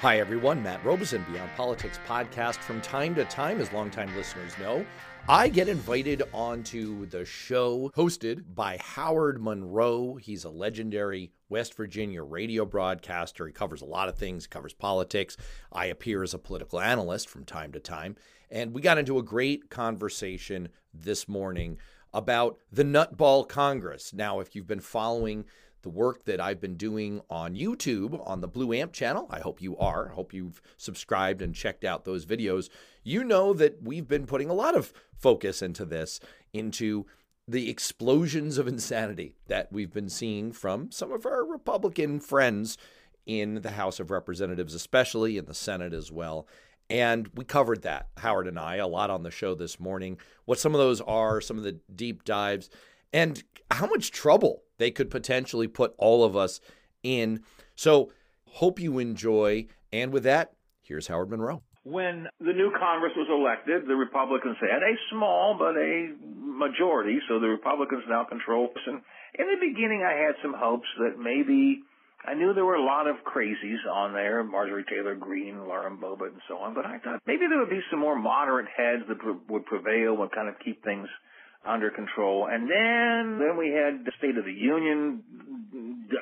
Hi, 0.00 0.20
everyone. 0.20 0.62
Matt 0.62 0.84
Robison, 0.84 1.26
Beyond 1.28 1.50
Politics 1.56 1.98
podcast. 2.06 2.58
From 2.58 2.80
time 2.80 3.16
to 3.16 3.24
time, 3.24 3.60
as 3.60 3.72
longtime 3.72 4.14
listeners 4.14 4.56
know, 4.60 4.86
I 5.28 5.48
get 5.48 5.68
invited 5.68 6.22
onto 6.32 7.06
the 7.06 7.24
show 7.24 7.90
hosted 7.96 8.44
by 8.54 8.78
Howard 8.80 9.42
Monroe. 9.42 10.14
He's 10.14 10.44
a 10.44 10.50
legendary 10.50 11.32
West 11.48 11.74
Virginia 11.74 12.22
radio 12.22 12.64
broadcaster. 12.64 13.44
He 13.48 13.52
covers 13.52 13.82
a 13.82 13.86
lot 13.86 14.08
of 14.08 14.16
things, 14.16 14.46
covers 14.46 14.72
politics. 14.72 15.36
I 15.72 15.86
appear 15.86 16.22
as 16.22 16.32
a 16.32 16.38
political 16.38 16.78
analyst 16.78 17.28
from 17.28 17.44
time 17.44 17.72
to 17.72 17.80
time. 17.80 18.14
And 18.52 18.72
we 18.72 18.80
got 18.80 18.98
into 18.98 19.18
a 19.18 19.24
great 19.24 19.68
conversation 19.68 20.68
this 20.94 21.26
morning 21.26 21.76
about 22.14 22.56
the 22.70 22.84
Nutball 22.84 23.48
Congress. 23.48 24.14
Now, 24.14 24.38
if 24.38 24.54
you've 24.54 24.68
been 24.68 24.78
following 24.78 25.44
the 25.88 25.94
work 25.94 26.26
that 26.26 26.38
I've 26.38 26.60
been 26.60 26.76
doing 26.76 27.22
on 27.30 27.54
YouTube 27.54 28.22
on 28.28 28.42
the 28.42 28.46
Blue 28.46 28.74
Amp 28.74 28.92
channel. 28.92 29.26
I 29.30 29.40
hope 29.40 29.62
you 29.62 29.74
are. 29.78 30.10
I 30.10 30.14
hope 30.14 30.34
you've 30.34 30.60
subscribed 30.76 31.40
and 31.40 31.54
checked 31.54 31.82
out 31.82 32.04
those 32.04 32.26
videos. 32.26 32.68
You 33.04 33.24
know 33.24 33.54
that 33.54 33.82
we've 33.82 34.06
been 34.06 34.26
putting 34.26 34.50
a 34.50 34.54
lot 34.54 34.76
of 34.76 34.92
focus 35.16 35.62
into 35.62 35.86
this, 35.86 36.20
into 36.52 37.06
the 37.46 37.70
explosions 37.70 38.58
of 38.58 38.68
insanity 38.68 39.36
that 39.46 39.72
we've 39.72 39.94
been 39.94 40.10
seeing 40.10 40.52
from 40.52 40.92
some 40.92 41.10
of 41.10 41.24
our 41.24 41.42
Republican 41.42 42.20
friends 42.20 42.76
in 43.24 43.62
the 43.62 43.70
House 43.70 43.98
of 43.98 44.10
Representatives, 44.10 44.74
especially 44.74 45.38
in 45.38 45.46
the 45.46 45.54
Senate 45.54 45.94
as 45.94 46.12
well. 46.12 46.46
And 46.90 47.30
we 47.34 47.46
covered 47.46 47.80
that, 47.80 48.08
Howard 48.18 48.46
and 48.46 48.58
I, 48.58 48.76
a 48.76 48.86
lot 48.86 49.08
on 49.08 49.22
the 49.22 49.30
show 49.30 49.54
this 49.54 49.80
morning. 49.80 50.18
What 50.44 50.58
some 50.58 50.74
of 50.74 50.80
those 50.80 51.00
are, 51.00 51.40
some 51.40 51.56
of 51.56 51.64
the 51.64 51.78
deep 51.94 52.24
dives, 52.24 52.68
and 53.12 53.42
how 53.70 53.86
much 53.86 54.10
trouble 54.10 54.62
they 54.78 54.90
could 54.90 55.10
potentially 55.10 55.68
put 55.68 55.94
all 55.98 56.24
of 56.24 56.36
us 56.36 56.60
in. 57.02 57.42
So, 57.74 58.10
hope 58.46 58.80
you 58.80 58.98
enjoy. 58.98 59.66
And 59.92 60.12
with 60.12 60.24
that, 60.24 60.52
here's 60.82 61.06
Howard 61.06 61.30
Monroe. 61.30 61.62
When 61.84 62.28
the 62.38 62.52
new 62.52 62.72
Congress 62.78 63.12
was 63.16 63.28
elected, 63.30 63.88
the 63.88 63.96
Republicans 63.96 64.56
had 64.60 64.82
a 64.82 64.94
small 65.10 65.56
but 65.58 65.76
a 65.76 66.12
majority, 66.22 67.18
so 67.28 67.40
the 67.40 67.48
Republicans 67.48 68.04
now 68.08 68.24
control. 68.24 68.68
And 68.86 69.00
in 69.38 69.46
the 69.46 69.66
beginning, 69.66 70.02
I 70.04 70.12
had 70.12 70.34
some 70.42 70.54
hopes 70.54 70.88
that 70.98 71.18
maybe 71.18 71.82
I 72.26 72.34
knew 72.34 72.52
there 72.52 72.64
were 72.64 72.74
a 72.74 72.84
lot 72.84 73.06
of 73.06 73.16
crazies 73.24 73.80
on 73.90 74.12
there, 74.12 74.42
Marjorie 74.44 74.84
Taylor 74.90 75.14
Greene, 75.14 75.66
Lauren 75.66 75.96
Boebert, 75.96 76.32
and 76.32 76.42
so 76.48 76.58
on. 76.58 76.74
But 76.74 76.84
I 76.84 76.98
thought 76.98 77.22
maybe 77.26 77.46
there 77.48 77.58
would 77.58 77.70
be 77.70 77.80
some 77.90 78.00
more 78.00 78.18
moderate 78.18 78.66
heads 78.76 79.04
that 79.08 79.18
would 79.48 79.64
prevail, 79.66 80.20
and 80.20 80.30
kind 80.32 80.48
of 80.48 80.56
keep 80.62 80.84
things 80.84 81.08
under 81.66 81.90
control. 81.90 82.48
And 82.50 82.68
then 82.70 83.38
then 83.38 83.56
we 83.56 83.68
had 83.68 84.04
the 84.04 84.12
State 84.18 84.36
of 84.38 84.44
the 84.44 84.52
Union 84.52 85.22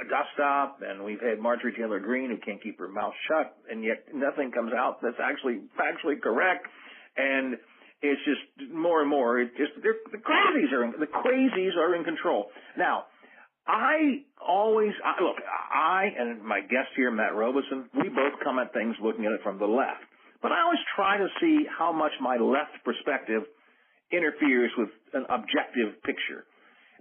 dust 0.08 0.38
up, 0.42 0.80
and 0.82 1.04
we've 1.04 1.20
had 1.20 1.38
Marjorie 1.38 1.74
Taylor 1.76 2.00
Greene 2.00 2.30
who 2.30 2.38
can't 2.38 2.62
keep 2.62 2.78
her 2.78 2.88
mouth 2.88 3.14
shut, 3.28 3.56
and 3.70 3.84
yet 3.84 4.04
nothing 4.14 4.50
comes 4.50 4.72
out 4.72 4.98
that's 5.02 5.20
actually 5.22 5.62
factually 5.78 6.20
correct. 6.20 6.66
And 7.16 7.56
it's 8.02 8.20
just 8.24 8.72
more 8.72 9.00
and 9.00 9.10
more. 9.10 9.40
It 9.40 9.50
just 9.56 9.72
the 9.82 10.18
crazies 10.18 10.72
are 10.72 10.84
in, 10.84 10.92
the 10.98 11.06
crazies 11.06 11.76
are 11.76 11.94
in 11.94 12.04
control 12.04 12.50
now. 12.76 13.04
I 13.66 14.22
always 14.40 14.92
I, 15.04 15.22
look. 15.22 15.36
I 15.42 16.06
and 16.16 16.42
my 16.42 16.60
guest 16.60 16.94
here, 16.94 17.10
Matt 17.10 17.34
Robison, 17.34 17.88
we 17.94 18.08
both 18.08 18.38
come 18.44 18.58
at 18.58 18.72
things 18.72 18.94
looking 19.02 19.24
at 19.24 19.32
it 19.32 19.40
from 19.42 19.58
the 19.58 19.66
left. 19.66 20.04
But 20.42 20.52
I 20.52 20.62
always 20.62 20.78
try 20.94 21.18
to 21.18 21.26
see 21.40 21.66
how 21.66 21.92
much 21.92 22.12
my 22.20 22.36
left 22.36 22.84
perspective 22.84 23.42
interferes 24.12 24.70
with 24.76 24.90
an 25.14 25.26
objective 25.28 26.02
picture. 26.04 26.46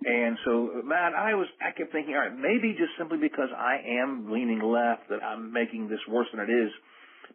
And 0.03 0.37
so, 0.43 0.81
Matt, 0.83 1.13
I 1.13 1.35
was, 1.35 1.47
I 1.61 1.71
kept 1.71 1.91
thinking, 1.91 2.15
all 2.15 2.27
right, 2.27 2.35
maybe 2.35 2.75
just 2.75 2.91
simply 2.97 3.17
because 3.17 3.47
I 3.55 3.79
am 4.03 4.31
leaning 4.31 4.59
left 4.59 5.07
that 5.09 5.23
I'm 5.23 5.53
making 5.53 5.87
this 5.87 6.03
worse 6.09 6.27
than 6.33 6.43
it 6.43 6.51
is. 6.51 6.71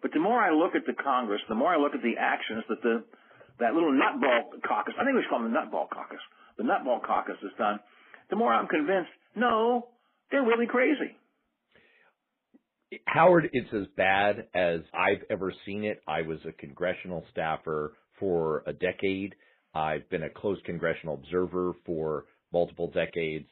But 0.02 0.12
the 0.12 0.20
more 0.20 0.38
I 0.38 0.52
look 0.52 0.74
at 0.74 0.84
the 0.86 0.92
Congress, 0.92 1.40
the 1.48 1.54
more 1.54 1.72
I 1.72 1.78
look 1.78 1.94
at 1.94 2.02
the 2.02 2.20
actions 2.20 2.64
that 2.68 2.82
the, 2.82 3.04
that 3.60 3.72
little 3.74 3.92
nutball 3.92 4.60
caucus, 4.66 4.94
I 5.00 5.04
think 5.04 5.16
we 5.16 5.22
should 5.22 5.30
call 5.30 5.42
them 5.42 5.52
the 5.52 5.58
nutball 5.58 5.88
caucus, 5.88 6.20
the 6.58 6.64
nutball 6.64 7.02
caucus 7.02 7.36
has 7.42 7.52
done, 7.56 7.80
the 8.28 8.36
more 8.36 8.52
I'm 8.52 8.68
convinced, 8.68 9.10
no, 9.34 9.88
they're 10.30 10.44
really 10.44 10.66
crazy. 10.66 11.16
Howard, 13.06 13.50
it's 13.52 13.72
as 13.72 13.86
bad 13.96 14.48
as 14.54 14.80
I've 14.92 15.22
ever 15.30 15.52
seen 15.64 15.84
it. 15.84 16.02
I 16.08 16.22
was 16.22 16.38
a 16.46 16.52
congressional 16.52 17.24
staffer 17.30 17.94
for 18.18 18.64
a 18.66 18.72
decade 18.72 19.34
I've 19.74 20.08
been 20.10 20.22
a 20.22 20.30
close 20.30 20.58
congressional 20.64 21.14
observer 21.14 21.74
for 21.86 22.24
multiple 22.52 22.90
decades. 22.90 23.46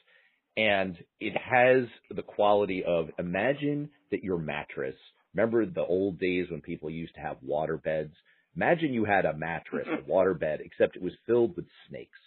And 0.57 0.97
it 1.21 1.35
has 1.37 1.85
the 2.11 2.23
quality 2.23 2.83
of 2.85 3.11
imagine 3.19 3.91
that 4.11 4.25
your 4.25 4.39
mattress, 4.39 4.97
remember 5.35 5.65
the 5.67 5.85
old 5.85 6.19
days 6.19 6.47
when 6.51 6.61
people 6.61 6.91
used 6.91 7.15
to 7.15 7.21
have 7.21 7.37
water 7.43 7.77
beds? 7.77 8.13
Imagine 8.57 8.93
you 8.93 9.05
had 9.05 9.25
a 9.25 9.37
mattress, 9.37 9.87
a 9.87 10.05
water 10.11 10.35
bed, 10.35 10.61
except 10.65 10.97
it 10.97 11.03
was 11.03 11.13
filled 11.27 11.55
with 11.55 11.67
snakes. 11.89 12.19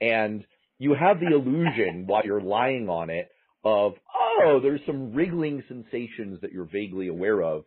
And 0.00 0.44
you 0.78 0.94
have 0.94 1.20
the 1.20 1.26
illusion 1.26 2.04
while 2.06 2.22
you're 2.24 2.40
lying 2.40 2.88
on 2.88 3.10
it 3.10 3.28
of, 3.62 3.92
oh, 4.14 4.60
there's 4.62 4.80
some 4.86 5.12
wriggling 5.12 5.62
sensations 5.68 6.40
that 6.40 6.52
you're 6.52 6.64
vaguely 6.64 7.08
aware 7.08 7.42
of. 7.42 7.64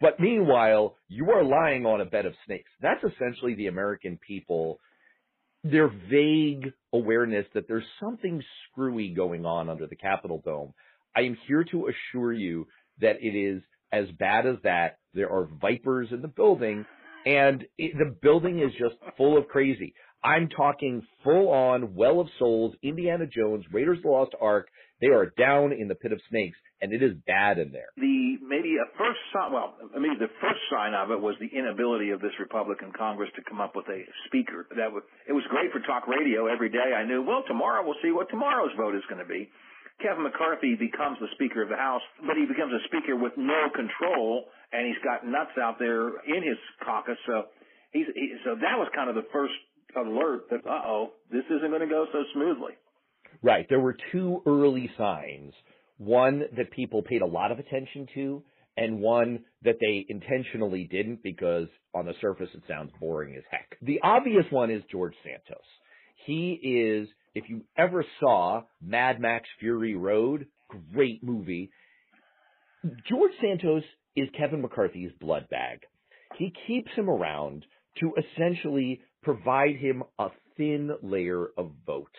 But 0.00 0.20
meanwhile, 0.20 0.96
you 1.08 1.30
are 1.30 1.42
lying 1.42 1.86
on 1.86 2.02
a 2.02 2.04
bed 2.04 2.26
of 2.26 2.34
snakes. 2.44 2.70
That's 2.82 3.02
essentially 3.02 3.54
the 3.54 3.68
American 3.68 4.18
people 4.26 4.78
their 5.64 5.88
vague 5.88 6.72
awareness 6.92 7.46
that 7.54 7.66
there's 7.68 7.84
something 8.00 8.42
screwy 8.70 9.10
going 9.10 9.44
on 9.44 9.68
under 9.68 9.86
the 9.86 9.96
Capitol 9.96 10.42
dome. 10.44 10.72
I 11.16 11.20
am 11.20 11.36
here 11.46 11.64
to 11.64 11.88
assure 11.88 12.32
you 12.32 12.66
that 13.00 13.16
it 13.20 13.36
is 13.36 13.62
as 13.92 14.06
bad 14.18 14.46
as 14.46 14.56
that. 14.64 14.98
There 15.14 15.30
are 15.30 15.48
vipers 15.60 16.08
in 16.10 16.22
the 16.22 16.28
building, 16.28 16.84
and 17.24 17.64
it, 17.78 17.96
the 17.98 18.14
building 18.22 18.60
is 18.60 18.70
just 18.72 18.94
full 19.16 19.38
of 19.38 19.48
crazy. 19.48 19.94
I'm 20.22 20.48
talking 20.48 21.06
full 21.24 21.48
on 21.48 21.94
Well 21.94 22.20
of 22.20 22.28
Souls, 22.38 22.74
Indiana 22.82 23.26
Jones, 23.26 23.64
Raiders 23.72 23.98
of 23.98 24.02
the 24.04 24.08
Lost 24.10 24.32
Ark. 24.40 24.68
They 25.00 25.08
are 25.08 25.32
down 25.38 25.72
in 25.72 25.88
the 25.88 25.94
pit 25.94 26.12
of 26.12 26.20
snakes, 26.28 26.58
and 26.80 26.92
it 26.92 27.02
is 27.02 27.16
bad 27.26 27.58
in 27.58 27.72
there. 27.72 27.88
The 27.96 28.36
maybe 28.44 28.76
a 28.76 28.86
first 28.98 29.20
sign, 29.32 29.52
well, 29.52 29.74
maybe 29.96 30.16
the 30.20 30.32
first 30.40 30.60
sign 30.68 30.92
of 30.92 31.10
it 31.10 31.20
was 31.20 31.34
the 31.40 31.48
inability 31.48 32.10
of 32.10 32.20
this 32.20 32.36
Republican 32.38 32.92
Congress 32.92 33.30
to 33.36 33.42
come 33.48 33.60
up 33.60 33.74
with 33.74 33.88
a 33.88 34.04
speaker. 34.26 34.68
That 34.76 34.92
was 34.92 35.02
it 35.28 35.32
was 35.32 35.44
great 35.48 35.72
for 35.72 35.80
talk 35.80 36.06
radio 36.06 36.46
every 36.46 36.68
day. 36.68 36.92
I 36.92 37.04
knew, 37.04 37.22
well, 37.22 37.44
tomorrow 37.46 37.84
we'll 37.84 38.00
see 38.02 38.12
what 38.12 38.28
tomorrow's 38.28 38.72
vote 38.76 38.94
is 38.94 39.04
going 39.08 39.22
to 39.22 39.28
be. 39.28 39.48
Kevin 40.02 40.24
McCarthy 40.24 40.76
becomes 40.76 41.16
the 41.20 41.32
Speaker 41.32 41.62
of 41.62 41.70
the 41.70 41.80
House, 41.80 42.04
but 42.26 42.36
he 42.36 42.44
becomes 42.44 42.68
a 42.68 42.84
Speaker 42.84 43.16
with 43.16 43.32
no 43.36 43.72
control, 43.72 44.44
and 44.72 44.86
he's 44.86 45.00
got 45.00 45.24
nuts 45.24 45.56
out 45.56 45.78
there 45.78 46.20
in 46.28 46.44
his 46.44 46.60
caucus. 46.84 47.16
So 47.24 47.48
he's 47.92 48.06
he, 48.14 48.36
so 48.44 48.54
that 48.60 48.76
was 48.76 48.88
kind 48.94 49.08
of 49.08 49.16
the 49.16 49.24
first 49.32 49.56
alert 49.96 50.50
that 50.50 50.60
uh 50.68 50.84
oh, 50.84 51.16
this 51.32 51.44
isn't 51.48 51.70
going 51.72 51.80
to 51.80 51.88
go 51.88 52.04
so 52.12 52.20
smoothly. 52.34 52.76
Right. 53.42 53.66
There 53.68 53.80
were 53.80 53.96
two 54.12 54.42
early 54.46 54.90
signs. 54.98 55.52
One 55.98 56.42
that 56.56 56.70
people 56.72 57.02
paid 57.02 57.22
a 57.22 57.26
lot 57.26 57.52
of 57.52 57.58
attention 57.58 58.06
to, 58.14 58.42
and 58.76 59.00
one 59.00 59.40
that 59.62 59.76
they 59.80 60.04
intentionally 60.08 60.84
didn't 60.90 61.22
because 61.22 61.68
on 61.94 62.06
the 62.06 62.12
surface 62.20 62.50
it 62.54 62.62
sounds 62.68 62.92
boring 63.00 63.34
as 63.36 63.44
heck. 63.50 63.76
The 63.80 64.00
obvious 64.02 64.44
one 64.50 64.70
is 64.70 64.82
George 64.90 65.14
Santos. 65.24 65.64
He 66.26 66.52
is, 66.52 67.08
if 67.34 67.48
you 67.48 67.62
ever 67.78 68.04
saw 68.20 68.62
Mad 68.82 69.20
Max 69.20 69.48
Fury 69.60 69.94
Road, 69.94 70.46
great 70.92 71.22
movie. 71.22 71.70
George 73.08 73.32
Santos 73.40 73.82
is 74.14 74.28
Kevin 74.36 74.60
McCarthy's 74.60 75.12
blood 75.20 75.48
bag. 75.50 75.80
He 76.36 76.52
keeps 76.66 76.90
him 76.94 77.08
around 77.08 77.64
to 78.00 78.12
essentially 78.18 79.00
provide 79.22 79.76
him 79.76 80.02
a 80.18 80.28
thin 80.56 80.90
layer 81.02 81.46
of 81.56 81.70
vote 81.86 82.12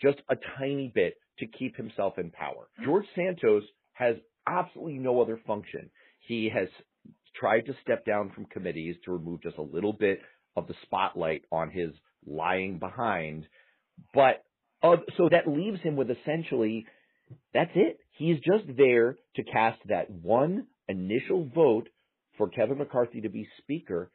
just 0.00 0.18
a 0.30 0.36
tiny 0.58 0.90
bit 0.94 1.14
to 1.38 1.46
keep 1.46 1.76
himself 1.76 2.18
in 2.18 2.30
power. 2.30 2.68
George 2.84 3.06
Santos 3.14 3.62
has 3.92 4.16
absolutely 4.46 4.98
no 4.98 5.20
other 5.20 5.40
function. 5.46 5.90
He 6.26 6.50
has 6.52 6.68
tried 7.36 7.66
to 7.66 7.74
step 7.82 8.04
down 8.04 8.30
from 8.34 8.46
committees 8.46 8.96
to 9.04 9.12
remove 9.12 9.42
just 9.42 9.58
a 9.58 9.62
little 9.62 9.92
bit 9.92 10.20
of 10.56 10.66
the 10.66 10.74
spotlight 10.82 11.42
on 11.52 11.70
his 11.70 11.90
lying 12.26 12.78
behind. 12.78 13.46
But 14.14 14.44
uh, 14.82 14.96
so 15.16 15.28
that 15.30 15.48
leaves 15.48 15.80
him 15.82 15.96
with 15.96 16.10
essentially 16.10 16.86
that's 17.52 17.70
it. 17.74 17.98
He's 18.16 18.36
just 18.36 18.64
there 18.76 19.16
to 19.36 19.42
cast 19.42 19.78
that 19.88 20.10
one 20.10 20.66
initial 20.88 21.48
vote 21.54 21.88
for 22.36 22.48
Kevin 22.48 22.78
McCarthy 22.78 23.20
to 23.22 23.28
be 23.28 23.48
speaker, 23.58 24.10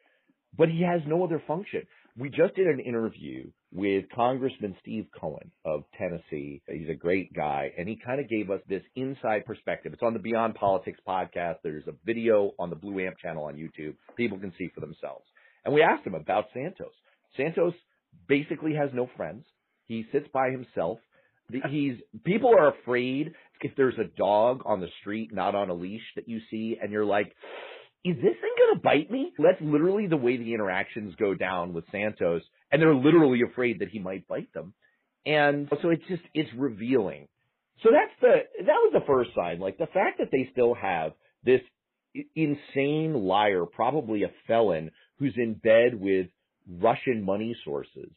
but 0.56 0.68
he 0.68 0.82
has 0.82 1.00
no 1.06 1.24
other 1.24 1.42
function. 1.46 1.82
We 2.16 2.28
just 2.30 2.54
did 2.56 2.66
an 2.66 2.80
interview 2.80 3.50
with 3.74 4.04
Congressman 4.14 4.76
Steve 4.80 5.06
Cohen 5.20 5.50
of 5.64 5.82
Tennessee. 5.98 6.62
He's 6.68 6.88
a 6.88 6.94
great 6.94 7.34
guy, 7.34 7.72
and 7.76 7.88
he 7.88 7.98
kind 8.02 8.20
of 8.20 8.28
gave 8.28 8.48
us 8.48 8.60
this 8.68 8.82
inside 8.94 9.44
perspective. 9.44 9.92
It's 9.92 10.02
on 10.02 10.12
the 10.12 10.20
Beyond 10.20 10.54
Politics 10.54 11.00
podcast. 11.06 11.56
There's 11.64 11.86
a 11.88 11.94
video 12.06 12.52
on 12.58 12.70
the 12.70 12.76
Blue 12.76 13.04
Amp 13.04 13.16
channel 13.18 13.44
on 13.44 13.56
YouTube. 13.56 13.96
People 14.16 14.38
can 14.38 14.52
see 14.56 14.70
for 14.72 14.80
themselves. 14.80 15.24
And 15.64 15.74
we 15.74 15.82
asked 15.82 16.06
him 16.06 16.14
about 16.14 16.44
Santos. 16.54 16.92
Santos 17.36 17.74
basically 18.28 18.74
has 18.74 18.90
no 18.94 19.10
friends. 19.16 19.44
He 19.86 20.06
sits 20.12 20.26
by 20.32 20.50
himself. 20.50 20.98
He's 21.70 21.96
people 22.24 22.54
are 22.56 22.68
afraid 22.68 23.32
if 23.60 23.72
there's 23.76 23.98
a 23.98 24.16
dog 24.16 24.62
on 24.66 24.80
the 24.80 24.88
street, 25.00 25.30
not 25.32 25.54
on 25.54 25.68
a 25.70 25.74
leash, 25.74 26.02
that 26.16 26.28
you 26.28 26.38
see, 26.50 26.76
and 26.80 26.92
you're 26.92 27.04
like, 27.04 27.34
is 28.04 28.16
this 28.16 28.22
thing 28.22 28.54
going 28.58 28.74
to 28.76 28.80
bite 28.82 29.10
me? 29.10 29.32
That's 29.38 29.60
literally 29.60 30.06
the 30.06 30.16
way 30.16 30.36
the 30.36 30.52
interactions 30.52 31.14
go 31.16 31.34
down 31.34 31.72
with 31.72 31.84
Santos, 31.90 32.42
and 32.70 32.80
they're 32.80 32.94
literally 32.94 33.40
afraid 33.50 33.80
that 33.80 33.88
he 33.88 33.98
might 33.98 34.28
bite 34.28 34.52
them. 34.52 34.74
And 35.24 35.68
so 35.80 35.88
it's 35.88 36.04
just, 36.06 36.22
it's 36.34 36.50
revealing. 36.54 37.28
So 37.82 37.88
that's 37.90 38.12
the, 38.20 38.64
that 38.64 38.66
was 38.66 38.92
the 38.92 39.06
first 39.06 39.30
sign. 39.34 39.58
Like 39.58 39.78
the 39.78 39.86
fact 39.86 40.18
that 40.18 40.28
they 40.30 40.50
still 40.52 40.74
have 40.74 41.12
this 41.44 41.62
insane 42.36 43.14
liar, 43.14 43.64
probably 43.64 44.22
a 44.22 44.30
felon, 44.46 44.90
who's 45.18 45.34
in 45.36 45.54
bed 45.54 45.98
with 45.98 46.26
Russian 46.70 47.24
money 47.24 47.56
sources, 47.64 48.10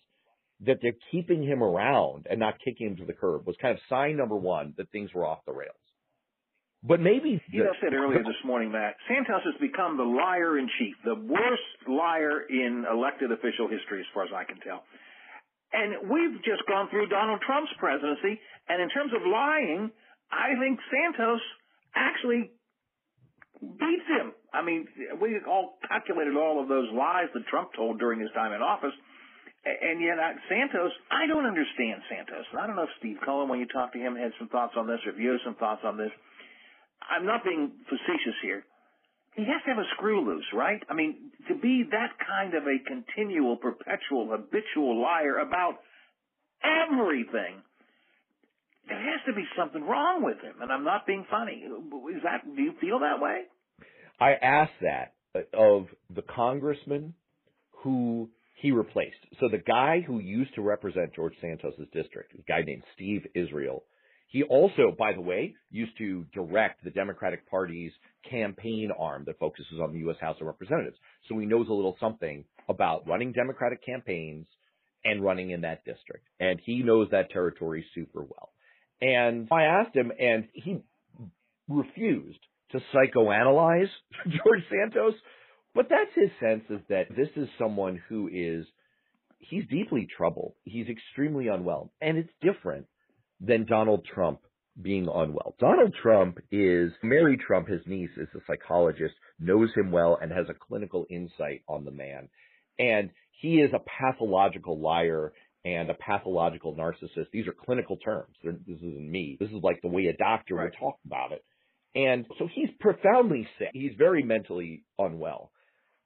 that 0.65 0.79
they're 0.81 0.91
keeping 1.11 1.43
him 1.43 1.63
around 1.63 2.27
and 2.29 2.39
not 2.39 2.55
kicking 2.63 2.87
him 2.87 2.97
to 2.97 3.05
the 3.05 3.13
curb 3.13 3.45
was 3.45 3.55
kind 3.61 3.73
of 3.73 3.79
sign 3.89 4.17
number 4.17 4.35
one 4.35 4.73
that 4.77 4.91
things 4.91 5.13
were 5.13 5.25
off 5.25 5.39
the 5.45 5.53
rails. 5.53 5.75
But 6.83 7.01
maybe 7.01 7.41
you 7.49 7.63
know, 7.63 7.73
said 7.81 7.93
earlier 7.93 8.21
this 8.21 8.37
morning, 8.45 8.71
Matt, 8.71 8.95
Santos 9.09 9.41
has 9.43 9.57
become 9.59 9.97
the 9.97 10.05
liar 10.05 10.59
in 10.59 10.69
chief, 10.77 10.95
the 11.03 11.15
worst 11.15 11.89
liar 11.89 12.45
in 12.49 12.85
elected 12.85 13.31
official 13.31 13.67
history, 13.67 13.99
as 13.99 14.05
far 14.13 14.23
as 14.23 14.29
I 14.35 14.43
can 14.43 14.59
tell. 14.61 14.83
And 15.73 16.09
we've 16.09 16.37
just 16.45 16.63
gone 16.69 16.87
through 16.89 17.09
Donald 17.09 17.41
Trump's 17.41 17.71
presidency, 17.79 18.39
and 18.69 18.81
in 18.81 18.89
terms 18.89 19.11
of 19.11 19.25
lying, 19.25 19.91
I 20.31 20.53
think 20.61 20.79
Santos 20.93 21.41
actually 21.95 22.51
beats 23.59 24.07
him. 24.07 24.31
I 24.53 24.61
mean, 24.61 24.87
we 25.19 25.41
all 25.49 25.81
calculated 25.89 26.37
all 26.37 26.61
of 26.61 26.69
those 26.69 26.87
lies 26.93 27.27
that 27.33 27.45
Trump 27.47 27.73
told 27.75 27.99
during 27.99 28.19
his 28.19 28.29
time 28.33 28.53
in 28.53 28.61
office. 28.61 28.93
And 29.65 29.99
yet, 29.99 30.15
uh, 30.15 30.39
Santos, 30.47 30.91
I 31.11 31.27
don't 31.27 31.45
understand 31.45 31.99
Santos. 32.07 32.45
I 32.55 32.67
don't 32.67 32.77
know 32.77 32.87
if 32.87 32.95
Steve 32.99 33.17
Cohen, 33.25 33.49
when 33.49 33.59
you 33.59 33.67
talked 33.67 33.93
to 33.93 33.99
him, 33.99 34.15
had 34.15 34.31
some 34.39 34.47
thoughts 34.47 34.73
on 34.77 34.87
this, 34.87 34.99
or 35.05 35.11
if 35.11 35.19
you 35.19 35.31
have 35.31 35.43
some 35.43 35.55
thoughts 35.55 35.81
on 35.83 35.97
this. 35.97 36.11
I'm 37.09 37.25
not 37.25 37.43
being 37.43 37.71
facetious 37.89 38.35
here. 38.41 38.63
He 39.35 39.43
has 39.43 39.61
to 39.65 39.69
have 39.69 39.77
a 39.77 39.87
screw 39.95 40.25
loose, 40.25 40.45
right? 40.53 40.81
I 40.89 40.93
mean, 40.93 41.31
to 41.47 41.55
be 41.55 41.83
that 41.91 42.17
kind 42.25 42.55
of 42.55 42.63
a 42.63 42.77
continual, 42.87 43.57
perpetual, 43.57 44.29
habitual 44.31 44.99
liar 45.01 45.37
about 45.37 45.75
everything, 46.63 47.61
there 48.87 48.99
has 48.99 49.19
to 49.27 49.33
be 49.33 49.43
something 49.57 49.83
wrong 49.83 50.23
with 50.23 50.39
him. 50.41 50.55
And 50.61 50.71
I'm 50.71 50.83
not 50.83 51.05
being 51.05 51.25
funny. 51.29 51.63
Is 52.15 52.23
that? 52.23 52.43
Do 52.55 52.61
you 52.61 52.73
feel 52.81 52.99
that 52.99 53.21
way? 53.21 53.43
I 54.19 54.33
asked 54.33 54.79
that 54.81 55.13
of 55.53 55.87
the 56.09 56.23
congressman 56.23 57.13
who 57.83 58.29
he 58.55 58.71
replaced. 58.71 59.19
So 59.39 59.49
the 59.49 59.59
guy 59.59 60.01
who 60.01 60.19
used 60.19 60.55
to 60.55 60.61
represent 60.61 61.13
George 61.13 61.35
Santos's 61.41 61.87
district, 61.93 62.33
a 62.33 62.41
guy 62.47 62.63
named 62.65 62.83
Steve 62.95 63.27
Israel, 63.35 63.83
he 64.27 64.43
also, 64.43 64.93
by 64.97 65.13
the 65.13 65.21
way, 65.21 65.55
used 65.71 65.97
to 65.99 66.25
direct 66.33 66.83
the 66.83 66.89
Democratic 66.89 67.49
Party's 67.49 67.93
campaign 68.29 68.91
arm 68.97 69.23
that 69.25 69.39
focuses 69.39 69.79
on 69.81 69.93
the 69.93 69.99
U.S. 69.99 70.17
House 70.19 70.35
of 70.41 70.47
Representatives. 70.47 70.97
So 71.27 71.39
he 71.39 71.45
knows 71.45 71.67
a 71.69 71.73
little 71.73 71.95
something 71.99 72.43
about 72.67 73.07
running 73.07 73.31
Democratic 73.31 73.85
campaigns 73.85 74.45
and 75.05 75.23
running 75.23 75.51
in 75.51 75.61
that 75.61 75.85
district. 75.85 76.27
And 76.41 76.59
he 76.65 76.83
knows 76.83 77.07
that 77.11 77.29
territory 77.29 77.85
super 77.95 78.21
well. 78.21 78.51
And 78.99 79.47
I 79.49 79.63
asked 79.63 79.95
him, 79.95 80.11
and 80.19 80.49
he 80.53 80.81
refused 81.69 82.39
to 82.71 82.81
psychoanalyze 82.93 83.89
George 84.23 84.63
Santos. 84.69 85.13
But 85.73 85.87
that's 85.89 86.11
his 86.15 86.31
sense 86.41 86.63
is 86.69 86.81
that 86.89 87.07
this 87.15 87.29
is 87.37 87.47
someone 87.57 88.01
who 88.09 88.27
is, 88.27 88.65
he's 89.39 89.63
deeply 89.69 90.05
troubled. 90.17 90.53
He's 90.65 90.87
extremely 90.89 91.47
unwell. 91.47 91.93
And 92.01 92.17
it's 92.17 92.29
different 92.41 92.87
than 93.39 93.65
Donald 93.65 94.05
Trump 94.13 94.39
being 94.81 95.07
unwell. 95.07 95.55
Donald 95.59 95.95
Trump 96.01 96.37
is, 96.51 96.91
Mary 97.01 97.37
Trump, 97.37 97.67
his 97.67 97.81
niece, 97.87 98.11
is 98.17 98.27
a 98.35 98.39
psychologist, 98.45 99.15
knows 99.39 99.69
him 99.75 99.91
well, 99.91 100.17
and 100.21 100.31
has 100.31 100.45
a 100.49 100.53
clinical 100.53 101.05
insight 101.09 101.63
on 101.67 101.83
the 101.83 101.91
man. 101.91 102.29
And 102.77 103.09
he 103.41 103.55
is 103.55 103.71
a 103.73 103.79
pathological 103.79 104.79
liar 104.79 105.33
and 105.65 105.89
a 105.89 105.95
pathological 105.95 106.75
narcissist. 106.75 107.31
These 107.33 107.47
are 107.47 107.53
clinical 107.53 107.97
terms. 107.97 108.35
They're, 108.43 108.53
this 108.53 108.77
isn't 108.77 109.11
me. 109.11 109.37
This 109.39 109.49
is 109.49 109.63
like 109.63 109.81
the 109.81 109.89
way 109.89 110.05
a 110.05 110.15
doctor 110.15 110.55
right. 110.55 110.65
would 110.65 110.75
talk 110.79 110.97
about 111.05 111.31
it. 111.31 111.43
And 111.95 112.25
so 112.37 112.47
he's 112.53 112.69
profoundly 112.79 113.47
sick. 113.57 113.69
He's 113.73 113.93
very 113.97 114.21
mentally 114.21 114.83
unwell. 114.99 115.51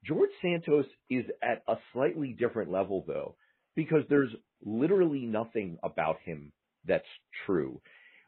George 0.06 0.30
Santos 0.42 0.86
is 1.10 1.26
at 1.44 1.62
a 1.68 1.76
slightly 1.94 2.36
different 2.38 2.72
level 2.72 3.04
though, 3.06 3.36
because 3.76 4.04
there's 4.10 4.32
literally 4.64 5.26
nothing 5.26 5.78
about 5.84 6.18
him 6.24 6.54
that's 6.86 7.06
true. 7.46 7.82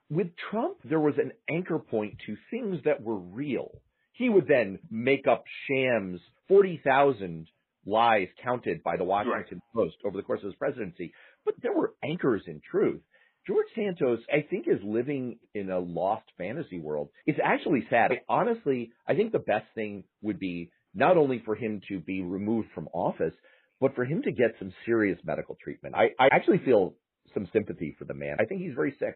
With 0.09 0.27
Trump, 0.51 0.77
there 0.83 0.99
was 0.99 1.15
an 1.17 1.31
anchor 1.49 1.79
point 1.79 2.15
to 2.25 2.37
things 2.51 2.79
that 2.85 3.01
were 3.01 3.17
real. 3.17 3.81
He 4.13 4.29
would 4.29 4.47
then 4.47 4.79
make 4.91 5.27
up 5.27 5.45
shams, 5.67 6.19
40,000 6.47 7.47
lies 7.85 8.27
counted 8.43 8.83
by 8.83 8.97
the 8.97 9.03
Washington 9.03 9.61
right. 9.75 9.85
Post 9.85 9.97
over 10.05 10.15
the 10.15 10.23
course 10.23 10.41
of 10.41 10.47
his 10.47 10.55
presidency, 10.55 11.13
but 11.45 11.55
there 11.61 11.73
were 11.73 11.95
anchors 12.03 12.43
in 12.47 12.61
truth. 12.69 13.01
George 13.45 13.65
Santos, 13.75 14.19
I 14.31 14.45
think, 14.49 14.67
is 14.67 14.79
living 14.83 15.39
in 15.53 15.69
a 15.69 15.79
lost 15.79 16.25
fantasy 16.37 16.79
world. 16.79 17.09
It's 17.25 17.39
actually 17.43 17.85
sad. 17.89 18.11
Honestly, 18.29 18.91
I 19.05 19.15
think 19.15 19.33
the 19.33 19.39
best 19.39 19.65
thing 19.75 20.05
would 20.21 20.39
be 20.39 20.71
not 20.93 21.17
only 21.17 21.41
for 21.43 21.55
him 21.55 21.81
to 21.89 21.99
be 21.99 22.21
removed 22.21 22.69
from 22.73 22.87
office, 22.93 23.33
but 23.81 23.95
for 23.95 24.05
him 24.05 24.21
to 24.21 24.31
get 24.31 24.55
some 24.59 24.73
serious 24.85 25.19
medical 25.25 25.57
treatment. 25.61 25.95
I, 25.95 26.11
I 26.17 26.29
actually 26.31 26.59
feel 26.59 26.95
some 27.33 27.47
sympathy 27.53 27.95
for 27.97 28.05
the 28.05 28.13
man. 28.13 28.37
I 28.39 28.45
think 28.45 28.61
he's 28.61 28.75
very 28.75 28.95
sick. 28.99 29.15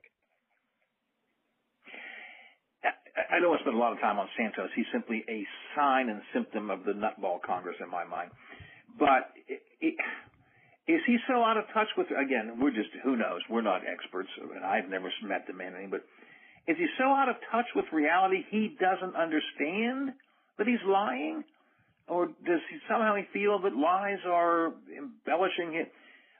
I 3.17 3.39
don't 3.39 3.49
want 3.49 3.59
to 3.59 3.65
spend 3.65 3.75
a 3.75 3.79
lot 3.79 3.93
of 3.93 3.99
time 3.99 4.19
on 4.19 4.27
Santos. 4.37 4.69
He's 4.75 4.87
simply 4.93 5.25
a 5.27 5.43
sign 5.75 6.09
and 6.09 6.21
symptom 6.33 6.69
of 6.69 6.85
the 6.85 6.93
nutball 6.93 7.41
Congress 7.41 7.75
in 7.83 7.89
my 7.89 8.05
mind. 8.05 8.31
But 8.97 9.33
it, 9.47 9.61
it, 9.81 9.95
is 10.87 11.01
he 11.05 11.17
so 11.27 11.43
out 11.43 11.57
of 11.57 11.65
touch 11.73 11.87
with? 11.97 12.07
Again, 12.07 12.57
we're 12.61 12.71
just 12.71 12.89
who 13.03 13.17
knows. 13.17 13.41
We're 13.49 13.61
not 13.65 13.81
experts, 13.83 14.29
and 14.39 14.63
I've 14.63 14.89
never 14.89 15.11
met 15.23 15.45
the 15.45 15.53
man. 15.53 15.73
But 15.91 16.05
is 16.67 16.77
he 16.77 16.87
so 16.97 17.05
out 17.05 17.27
of 17.27 17.35
touch 17.51 17.67
with 17.75 17.85
reality 17.91 18.43
he 18.49 18.75
doesn't 18.79 19.15
understand 19.15 20.15
that 20.57 20.67
he's 20.67 20.83
lying, 20.87 21.43
or 22.07 22.27
does 22.27 22.63
he 22.71 22.77
somehow 22.89 23.15
feel 23.33 23.59
that 23.59 23.75
lies 23.75 24.23
are 24.25 24.73
embellishing 24.95 25.75
it? 25.75 25.91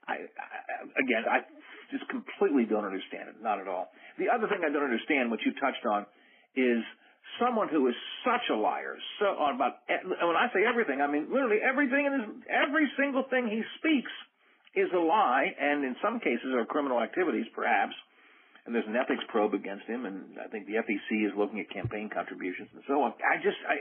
I, 0.08 0.14
I, 0.14 0.88
again, 1.04 1.28
I 1.30 1.44
just 1.92 2.08
completely 2.10 2.66
don't 2.66 2.86
understand 2.86 3.30
it. 3.30 3.36
Not 3.42 3.60
at 3.60 3.68
all. 3.68 3.90
The 4.20 4.28
other 4.30 4.48
thing 4.48 4.64
I 4.64 4.72
don't 4.72 4.84
understand, 4.84 5.32
which 5.32 5.46
you 5.46 5.54
touched 5.60 5.86
on, 5.86 6.06
is 6.56 6.84
someone 7.40 7.70
who 7.70 7.88
is 7.88 7.96
such 8.24 8.48
a 8.52 8.58
liar. 8.58 8.96
So 9.20 9.36
uh, 9.38 9.54
about 9.54 9.84
when 9.88 10.36
I 10.36 10.48
say 10.54 10.66
everything, 10.68 11.02
I 11.02 11.08
mean 11.08 11.28
literally 11.30 11.60
everything 11.62 12.08
in 12.08 12.14
his 12.14 12.26
every 12.50 12.88
single 12.98 13.24
thing 13.30 13.48
he 13.48 13.62
speaks 13.80 14.12
is 14.76 14.90
a 14.94 15.02
lie, 15.02 15.50
and 15.58 15.84
in 15.84 15.96
some 16.02 16.20
cases 16.20 16.54
are 16.54 16.66
criminal 16.66 17.02
activities, 17.02 17.46
perhaps. 17.56 17.94
And 18.66 18.76
there's 18.76 18.86
an 18.86 19.00
ethics 19.00 19.24
probe 19.32 19.56
against 19.56 19.88
him, 19.88 20.06
and 20.06 20.36
I 20.44 20.52
think 20.52 20.68
the 20.68 20.76
FEC 20.76 21.24
is 21.24 21.32
looking 21.40 21.64
at 21.64 21.72
campaign 21.72 22.12
contributions 22.12 22.68
and 22.76 22.84
so 22.84 23.00
on. 23.00 23.16
I 23.24 23.40
just, 23.40 23.56
I, 23.64 23.80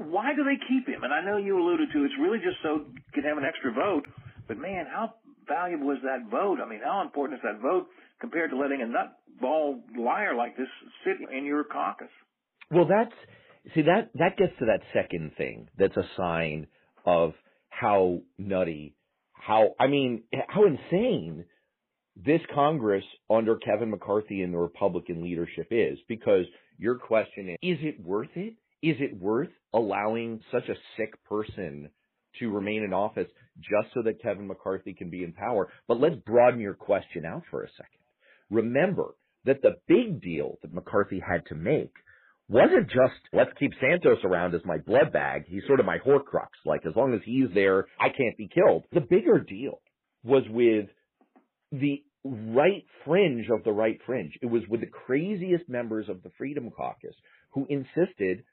why 0.00 0.32
do 0.32 0.48
they 0.48 0.56
keep 0.56 0.88
him? 0.88 1.04
And 1.04 1.12
I 1.12 1.20
know 1.20 1.36
you 1.36 1.60
alluded 1.60 1.92
to 1.92 2.04
it's 2.08 2.16
really 2.18 2.40
just 2.40 2.56
so 2.64 2.88
you 2.88 3.12
can 3.12 3.24
have 3.24 3.36
an 3.36 3.44
extra 3.44 3.70
vote. 3.70 4.08
But 4.48 4.56
man, 4.56 4.88
how 4.88 5.12
valuable 5.48 5.90
is 5.92 5.98
that 6.02 6.30
vote? 6.30 6.58
I 6.64 6.68
mean, 6.68 6.80
how 6.84 7.02
important 7.02 7.38
is 7.38 7.42
that 7.44 7.60
vote 7.60 7.86
compared 8.20 8.50
to 8.50 8.58
letting 8.58 8.82
a 8.82 8.86
nutball 8.86 9.80
liar 9.98 10.34
like 10.34 10.56
this 10.56 10.68
sit 11.04 11.16
in 11.36 11.44
your 11.44 11.64
caucus? 11.64 12.08
Well, 12.70 12.86
that's 12.86 13.14
see 13.74 13.82
that 13.82 14.10
that 14.14 14.36
gets 14.36 14.52
to 14.58 14.66
that 14.66 14.80
second 14.92 15.32
thing. 15.36 15.68
That's 15.78 15.96
a 15.96 16.08
sign 16.16 16.66
of 17.04 17.32
how 17.70 18.20
nutty, 18.38 18.94
how 19.32 19.74
I 19.78 19.86
mean, 19.86 20.24
how 20.48 20.64
insane 20.66 21.44
this 22.16 22.40
Congress 22.54 23.04
under 23.30 23.56
Kevin 23.56 23.90
McCarthy 23.90 24.42
and 24.42 24.52
the 24.52 24.58
Republican 24.58 25.22
leadership 25.22 25.68
is. 25.70 25.98
Because 26.08 26.44
your 26.78 26.96
question 26.96 27.50
is, 27.50 27.56
is 27.62 27.78
it 27.82 28.04
worth 28.04 28.30
it? 28.34 28.54
Is 28.82 28.96
it 29.00 29.18
worth 29.18 29.50
allowing 29.72 30.40
such 30.52 30.68
a 30.68 30.74
sick 30.96 31.22
person 31.24 31.90
to 32.40 32.50
remain 32.50 32.82
in 32.82 32.92
office 32.92 33.28
just 33.58 33.92
so 33.94 34.02
that 34.02 34.22
Kevin 34.22 34.46
McCarthy 34.46 34.94
can 34.94 35.10
be 35.10 35.24
in 35.24 35.32
power. 35.32 35.68
But 35.86 36.00
let's 36.00 36.16
broaden 36.16 36.60
your 36.60 36.74
question 36.74 37.24
out 37.24 37.42
for 37.50 37.62
a 37.62 37.70
second. 37.70 38.00
Remember 38.50 39.14
that 39.44 39.62
the 39.62 39.76
big 39.86 40.22
deal 40.22 40.58
that 40.62 40.74
McCarthy 40.74 41.20
had 41.26 41.44
to 41.46 41.54
make 41.54 41.92
wasn't 42.48 42.88
just 42.88 43.20
let's 43.32 43.50
keep 43.58 43.72
Santos 43.80 44.18
around 44.24 44.54
as 44.54 44.62
my 44.64 44.78
blood 44.78 45.12
bag. 45.12 45.44
He's 45.46 45.62
sort 45.66 45.80
of 45.80 45.86
my 45.86 45.98
horcrux. 45.98 46.48
Like 46.64 46.86
as 46.86 46.96
long 46.96 47.12
as 47.14 47.20
he's 47.24 47.48
there, 47.54 47.86
I 48.00 48.08
can't 48.08 48.36
be 48.36 48.48
killed. 48.48 48.84
The 48.92 49.00
bigger 49.00 49.38
deal 49.38 49.80
was 50.24 50.44
with 50.48 50.86
the 51.72 52.02
right 52.24 52.84
fringe 53.04 53.46
of 53.50 53.64
the 53.64 53.72
right 53.72 53.98
fringe. 54.06 54.38
It 54.42 54.46
was 54.46 54.62
with 54.68 54.80
the 54.80 54.86
craziest 54.86 55.68
members 55.68 56.08
of 56.08 56.22
the 56.22 56.30
Freedom 56.38 56.70
Caucus 56.70 57.14
who 57.50 57.66
insisted 57.68 58.44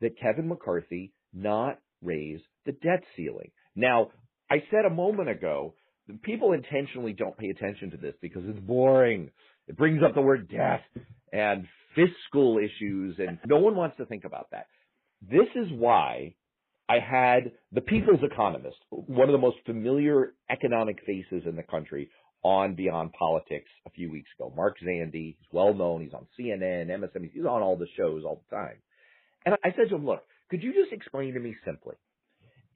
that 0.00 0.18
Kevin 0.20 0.48
McCarthy 0.48 1.12
not 1.32 1.78
raise 2.02 2.40
the 2.66 2.72
debt 2.72 3.02
ceiling. 3.16 3.50
Now, 3.74 4.10
I 4.50 4.62
said 4.70 4.84
a 4.84 4.90
moment 4.90 5.28
ago, 5.28 5.74
people 6.22 6.52
intentionally 6.52 7.12
don't 7.12 7.36
pay 7.36 7.48
attention 7.48 7.90
to 7.92 7.96
this 7.96 8.14
because 8.20 8.42
it's 8.46 8.60
boring. 8.60 9.30
It 9.68 9.76
brings 9.76 10.02
up 10.02 10.14
the 10.14 10.20
word 10.20 10.48
debt 10.48 10.82
and 11.32 11.66
fiscal 11.94 12.58
issues, 12.58 13.16
and 13.18 13.38
no 13.46 13.58
one 13.58 13.76
wants 13.76 13.96
to 13.98 14.06
think 14.06 14.24
about 14.24 14.50
that. 14.50 14.66
This 15.22 15.48
is 15.54 15.68
why 15.72 16.34
I 16.88 16.98
had 16.98 17.52
the 17.72 17.80
People's 17.80 18.20
Economist, 18.22 18.76
one 18.90 19.28
of 19.28 19.32
the 19.32 19.38
most 19.38 19.58
familiar 19.64 20.34
economic 20.50 20.98
faces 21.06 21.44
in 21.46 21.56
the 21.56 21.62
country, 21.62 22.10
on 22.42 22.74
Beyond 22.74 23.12
Politics 23.12 23.70
a 23.86 23.90
few 23.90 24.10
weeks 24.10 24.28
ago. 24.36 24.52
Mark 24.56 24.76
Zandi, 24.84 25.36
he's 25.38 25.52
well 25.52 25.74
known. 25.74 26.02
He's 26.02 26.12
on 26.12 26.26
CNN, 26.38 26.88
MSNBC. 26.88 27.30
He's 27.34 27.44
on 27.44 27.62
all 27.62 27.76
the 27.76 27.86
shows 27.96 28.24
all 28.24 28.42
the 28.50 28.56
time. 28.56 28.76
And 29.46 29.54
I 29.64 29.70
said 29.76 29.88
to 29.90 29.94
him, 29.94 30.04
look, 30.04 30.22
could 30.50 30.62
you 30.62 30.72
just 30.72 30.92
explain 30.92 31.34
to 31.34 31.40
me 31.40 31.56
simply, 31.64 31.94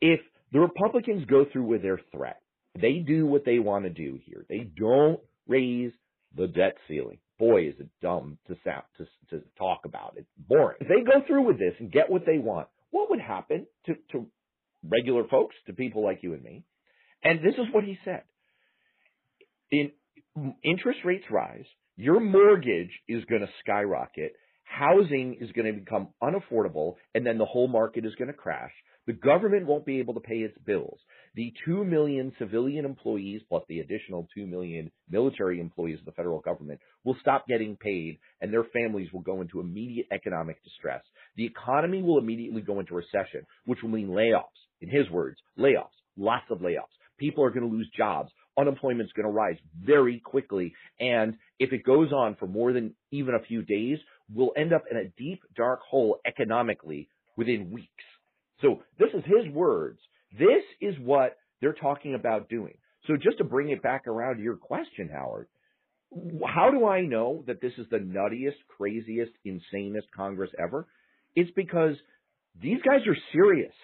if 0.00 0.20
the 0.52 0.60
Republicans 0.60 1.24
go 1.26 1.44
through 1.52 1.64
with 1.64 1.82
their 1.82 2.00
threat, 2.12 2.40
they 2.80 2.98
do 2.98 3.26
what 3.26 3.44
they 3.44 3.58
want 3.58 3.84
to 3.84 3.90
do 3.90 4.18
here. 4.24 4.44
They 4.48 4.70
don't 4.78 5.20
raise 5.46 5.92
the 6.36 6.46
debt 6.46 6.76
ceiling. 6.88 7.18
Boy, 7.38 7.68
is 7.68 7.74
it 7.78 7.88
dumb 8.00 8.38
to 8.48 8.56
sound, 8.64 8.84
to, 8.98 9.06
to 9.30 9.44
talk 9.58 9.80
about. 9.84 10.14
It's 10.16 10.28
boring. 10.48 10.78
If 10.80 10.88
they 10.88 11.04
go 11.04 11.24
through 11.26 11.46
with 11.46 11.58
this 11.58 11.74
and 11.78 11.92
get 11.92 12.10
what 12.10 12.24
they 12.26 12.38
want, 12.38 12.68
what 12.90 13.10
would 13.10 13.20
happen 13.20 13.66
to, 13.86 13.94
to 14.12 14.26
regular 14.88 15.26
folks, 15.28 15.54
to 15.66 15.72
people 15.72 16.02
like 16.02 16.22
you 16.22 16.32
and 16.34 16.42
me? 16.42 16.64
And 17.22 17.40
this 17.40 17.54
is 17.54 17.66
what 17.72 17.84
he 17.84 17.98
said. 18.04 18.22
In 19.70 19.92
interest 20.62 21.00
rates 21.04 21.24
rise, 21.30 21.64
your 21.96 22.20
mortgage 22.20 22.90
is 23.08 23.24
going 23.24 23.40
to 23.40 23.48
skyrocket, 23.60 24.32
housing 24.64 25.38
is 25.40 25.50
going 25.52 25.66
to 25.72 25.78
become 25.78 26.08
unaffordable, 26.22 26.94
and 27.14 27.26
then 27.26 27.38
the 27.38 27.44
whole 27.44 27.68
market 27.68 28.04
is 28.04 28.14
going 28.16 28.28
to 28.28 28.34
crash. 28.34 28.72
The 29.06 29.12
government 29.12 29.66
won't 29.66 29.86
be 29.86 30.00
able 30.00 30.14
to 30.14 30.20
pay 30.20 30.38
its 30.38 30.58
bills. 30.66 30.98
The 31.36 31.52
2 31.64 31.84
million 31.84 32.32
civilian 32.38 32.84
employees 32.84 33.40
plus 33.48 33.62
the 33.68 33.78
additional 33.78 34.26
2 34.34 34.46
million 34.46 34.90
military 35.08 35.60
employees 35.60 36.00
of 36.00 36.06
the 36.06 36.12
federal 36.12 36.40
government 36.40 36.80
will 37.04 37.16
stop 37.20 37.46
getting 37.46 37.76
paid 37.76 38.18
and 38.40 38.52
their 38.52 38.64
families 38.64 39.12
will 39.12 39.20
go 39.20 39.42
into 39.42 39.60
immediate 39.60 40.06
economic 40.10 40.62
distress. 40.64 41.02
The 41.36 41.44
economy 41.44 42.02
will 42.02 42.18
immediately 42.18 42.62
go 42.62 42.80
into 42.80 42.94
recession, 42.94 43.46
which 43.64 43.80
will 43.82 43.90
mean 43.90 44.08
layoffs. 44.08 44.42
In 44.80 44.88
his 44.88 45.08
words, 45.08 45.38
layoffs, 45.58 45.96
lots 46.16 46.44
of 46.50 46.58
layoffs. 46.58 46.92
People 47.18 47.44
are 47.44 47.50
going 47.50 47.68
to 47.68 47.74
lose 47.74 47.88
jobs. 47.96 48.30
Unemployment's 48.58 49.12
going 49.12 49.26
to 49.26 49.32
rise 49.32 49.56
very 49.80 50.20
quickly. 50.20 50.74
And 50.98 51.36
if 51.58 51.72
it 51.72 51.84
goes 51.84 52.12
on 52.12 52.36
for 52.36 52.46
more 52.46 52.72
than 52.72 52.94
even 53.10 53.34
a 53.34 53.44
few 53.46 53.62
days, 53.62 53.98
we'll 54.34 54.52
end 54.56 54.72
up 54.72 54.84
in 54.90 54.96
a 54.96 55.08
deep, 55.16 55.42
dark 55.56 55.80
hole 55.88 56.18
economically 56.26 57.08
within 57.36 57.70
weeks. 57.70 58.04
So 58.62 58.82
this 58.98 59.08
is 59.14 59.22
his 59.24 59.52
words. 59.52 59.98
This 60.38 60.62
is 60.80 60.94
what 61.00 61.36
they're 61.60 61.74
talking 61.74 62.14
about 62.14 62.48
doing. 62.48 62.78
So 63.06 63.14
just 63.16 63.38
to 63.38 63.44
bring 63.44 63.70
it 63.70 63.82
back 63.82 64.06
around 64.06 64.36
to 64.36 64.42
your 64.42 64.56
question, 64.56 65.08
Howard, 65.12 65.48
how 66.46 66.70
do 66.70 66.86
I 66.86 67.02
know 67.02 67.44
that 67.46 67.60
this 67.60 67.72
is 67.78 67.86
the 67.90 67.98
nuttiest, 67.98 68.56
craziest, 68.76 69.32
insanest 69.44 70.10
Congress 70.14 70.50
ever? 70.58 70.86
It's 71.34 71.50
because 71.54 71.94
these 72.60 72.78
guys 72.82 73.06
are 73.06 73.16
serious. 73.32 73.74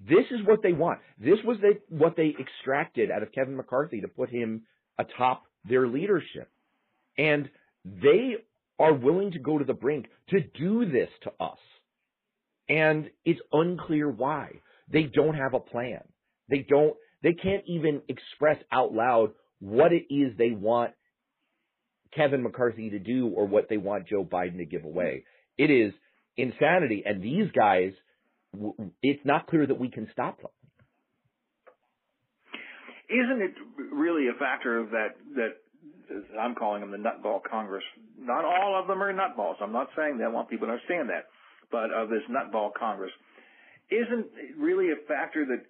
This 0.00 0.26
is 0.30 0.46
what 0.46 0.62
they 0.62 0.72
want. 0.72 1.00
This 1.18 1.38
was 1.44 1.58
they, 1.60 1.78
what 1.88 2.16
they 2.16 2.34
extracted 2.38 3.10
out 3.10 3.22
of 3.22 3.32
Kevin 3.32 3.56
McCarthy 3.56 4.00
to 4.00 4.08
put 4.08 4.30
him 4.30 4.62
atop 4.98 5.44
their 5.68 5.86
leadership. 5.88 6.50
And 7.18 7.48
they 7.84 8.36
are 8.78 8.92
willing 8.92 9.32
to 9.32 9.38
go 9.38 9.58
to 9.58 9.64
the 9.64 9.74
brink 9.74 10.06
to 10.30 10.40
do 10.40 10.90
this 10.90 11.08
to 11.22 11.32
us. 11.40 11.58
And 12.68 13.10
it's 13.24 13.40
unclear 13.52 14.08
why. 14.08 14.60
They 14.92 15.04
don't 15.04 15.34
have 15.34 15.54
a 15.54 15.60
plan. 15.60 16.00
They 16.48 16.64
don't, 16.68 16.94
they 17.22 17.32
can't 17.32 17.64
even 17.66 18.02
express 18.08 18.58
out 18.72 18.92
loud 18.92 19.32
what 19.60 19.92
it 19.92 20.12
is 20.12 20.36
they 20.36 20.50
want 20.50 20.92
Kevin 22.14 22.42
McCarthy 22.42 22.90
to 22.90 22.98
do 22.98 23.28
or 23.28 23.46
what 23.46 23.68
they 23.68 23.76
want 23.76 24.08
Joe 24.08 24.24
Biden 24.24 24.58
to 24.58 24.64
give 24.64 24.84
away. 24.84 25.24
It 25.58 25.70
is 25.70 25.92
insanity. 26.36 27.02
And 27.04 27.22
these 27.22 27.50
guys, 27.52 27.92
it's 29.02 29.24
not 29.24 29.46
clear 29.46 29.66
that 29.66 29.78
we 29.78 29.90
can 29.90 30.08
stop 30.12 30.40
them. 30.40 30.50
Isn't 33.08 33.42
it 33.42 33.54
really 33.92 34.28
a 34.28 34.38
factor 34.38 34.78
of 34.78 34.90
that, 34.90 35.10
that 35.36 36.38
I'm 36.40 36.54
calling 36.54 36.80
them 36.80 36.90
the 36.90 36.96
nutball 36.96 37.40
Congress? 37.48 37.84
Not 38.18 38.44
all 38.44 38.78
of 38.80 38.88
them 38.88 39.02
are 39.02 39.12
nutballs. 39.12 39.56
I'm 39.60 39.72
not 39.72 39.88
saying 39.96 40.18
that. 40.18 40.24
I 40.24 40.28
want 40.28 40.48
people 40.48 40.66
to 40.66 40.72
understand 40.72 41.10
that 41.10 41.26
but 41.70 41.92
of 41.92 42.08
this 42.08 42.22
nutball 42.30 42.70
Congress, 42.78 43.12
isn't 43.90 44.26
really 44.58 44.90
a 44.90 44.96
factor 45.06 45.44
that 45.46 45.62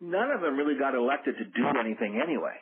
none 0.00 0.30
of 0.30 0.40
them 0.40 0.56
really 0.56 0.78
got 0.78 0.94
elected 0.94 1.36
to 1.38 1.44
do 1.44 1.66
anything 1.78 2.20
anyway. 2.22 2.56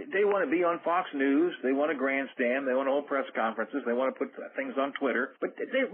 They 0.00 0.24
want 0.24 0.40
to 0.40 0.48
be 0.48 0.64
on 0.64 0.80
Fox 0.88 1.04
News. 1.12 1.52
They 1.60 1.76
want 1.76 1.92
to 1.92 1.98
grandstand. 1.98 2.64
They 2.64 2.72
want 2.72 2.88
to 2.88 2.96
hold 2.96 3.12
press 3.12 3.28
conferences. 3.36 3.84
They 3.84 3.92
want 3.92 4.08
to 4.08 4.16
put 4.16 4.32
things 4.56 4.72
on 4.80 4.96
Twitter. 4.96 5.36
But 5.36 5.52
they, 5.60 5.84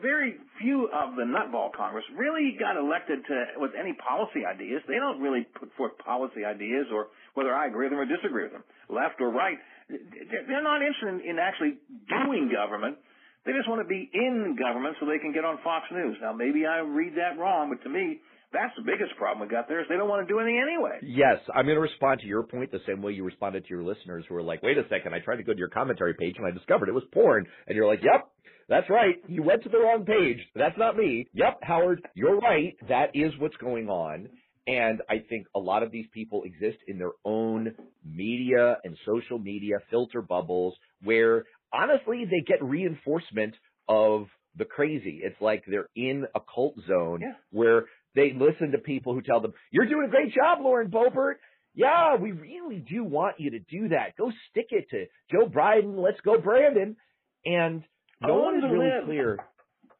very 0.00 0.40
few 0.56 0.88
of 0.88 1.12
the 1.20 1.28
nutball 1.28 1.68
Congress 1.76 2.08
really 2.16 2.56
got 2.56 2.80
elected 2.80 3.20
to 3.28 3.60
with 3.60 3.76
any 3.76 3.92
policy 4.00 4.48
ideas. 4.48 4.80
They 4.88 4.96
don't 4.96 5.20
really 5.20 5.44
put 5.60 5.68
forth 5.76 5.92
policy 6.00 6.40
ideas 6.40 6.88
or 6.88 7.12
whether 7.34 7.52
I 7.52 7.68
agree 7.68 7.84
with 7.84 7.92
them 7.92 8.00
or 8.00 8.08
disagree 8.08 8.48
with 8.48 8.52
them, 8.52 8.64
left 8.88 9.20
or 9.20 9.28
right. 9.28 9.60
They're 9.92 10.64
not 10.64 10.80
interested 10.80 11.20
in, 11.20 11.36
in 11.36 11.38
actually 11.38 11.76
doing 12.08 12.48
government. 12.48 12.96
They 13.44 13.52
just 13.52 13.68
want 13.68 13.82
to 13.82 13.88
be 13.88 14.08
in 14.12 14.56
government 14.58 14.96
so 14.98 15.06
they 15.06 15.18
can 15.18 15.32
get 15.32 15.44
on 15.44 15.58
Fox 15.62 15.84
News. 15.92 16.16
Now, 16.20 16.32
maybe 16.32 16.64
I 16.66 16.78
read 16.78 17.14
that 17.16 17.38
wrong, 17.38 17.68
but 17.68 17.82
to 17.84 17.90
me, 17.90 18.20
that's 18.52 18.72
the 18.76 18.82
biggest 18.82 19.16
problem 19.18 19.46
we 19.46 19.52
got 19.52 19.68
there 19.68 19.80
is 19.80 19.86
they 19.88 19.96
don't 19.96 20.08
want 20.08 20.26
to 20.26 20.32
do 20.32 20.38
anything 20.38 20.62
anyway. 20.62 20.98
Yes, 21.02 21.42
I'm 21.52 21.66
going 21.66 21.76
to 21.76 21.82
respond 21.82 22.20
to 22.20 22.26
your 22.26 22.44
point 22.44 22.70
the 22.70 22.80
same 22.86 23.02
way 23.02 23.12
you 23.12 23.24
responded 23.24 23.64
to 23.64 23.70
your 23.70 23.82
listeners 23.82 24.24
who 24.28 24.34
were 24.34 24.42
like, 24.42 24.62
wait 24.62 24.78
a 24.78 24.88
second, 24.88 25.12
I 25.12 25.18
tried 25.18 25.36
to 25.36 25.42
go 25.42 25.52
to 25.52 25.58
your 25.58 25.68
commentary 25.68 26.14
page 26.14 26.36
and 26.38 26.46
I 26.46 26.52
discovered 26.52 26.88
it 26.88 26.94
was 26.94 27.04
porn. 27.12 27.46
And 27.66 27.76
you're 27.76 27.88
like, 27.88 28.02
yep, 28.02 28.30
that's 28.68 28.88
right. 28.88 29.16
You 29.28 29.42
went 29.42 29.64
to 29.64 29.68
the 29.68 29.78
wrong 29.78 30.04
page. 30.06 30.38
That's 30.54 30.78
not 30.78 30.96
me. 30.96 31.26
Yep, 31.34 31.60
Howard, 31.62 32.00
you're 32.14 32.38
right. 32.38 32.76
That 32.88 33.10
is 33.14 33.32
what's 33.38 33.56
going 33.56 33.88
on. 33.88 34.28
And 34.66 35.02
I 35.10 35.18
think 35.28 35.46
a 35.54 35.58
lot 35.58 35.82
of 35.82 35.92
these 35.92 36.06
people 36.12 36.44
exist 36.44 36.78
in 36.88 36.98
their 36.98 37.12
own 37.24 37.74
media 38.04 38.78
and 38.82 38.96
social 39.04 39.38
media 39.38 39.76
filter 39.90 40.22
bubbles 40.22 40.74
where 41.02 41.44
honestly, 41.74 42.24
they 42.24 42.40
get 42.46 42.62
reinforcement 42.62 43.54
of 43.88 44.26
the 44.56 44.64
crazy. 44.64 45.20
It's 45.22 45.40
like 45.40 45.64
they're 45.66 45.88
in 45.96 46.26
a 46.34 46.40
cult 46.54 46.74
zone 46.86 47.20
yeah. 47.20 47.32
where 47.50 47.84
they 48.14 48.32
listen 48.32 48.70
to 48.72 48.78
people 48.78 49.12
who 49.12 49.20
tell 49.20 49.40
them, 49.40 49.52
"You're 49.70 49.86
doing 49.86 50.06
a 50.06 50.10
great 50.10 50.32
job, 50.32 50.60
Lauren 50.62 50.90
Boebert. 50.90 51.34
Yeah, 51.74 52.16
we 52.16 52.30
really 52.30 52.78
do 52.78 53.02
want 53.02 53.40
you 53.40 53.50
to 53.50 53.58
do 53.58 53.88
that. 53.88 54.16
Go 54.16 54.30
stick 54.50 54.68
it 54.70 54.88
to 54.90 55.06
Joe 55.30 55.48
Biden. 55.48 55.98
Let's 55.98 56.20
go, 56.20 56.38
Brandon." 56.38 56.96
And 57.44 57.82
no 58.22 58.36
one 58.36 58.56
is 58.56 58.62
really 58.62 59.04
clear. 59.04 59.38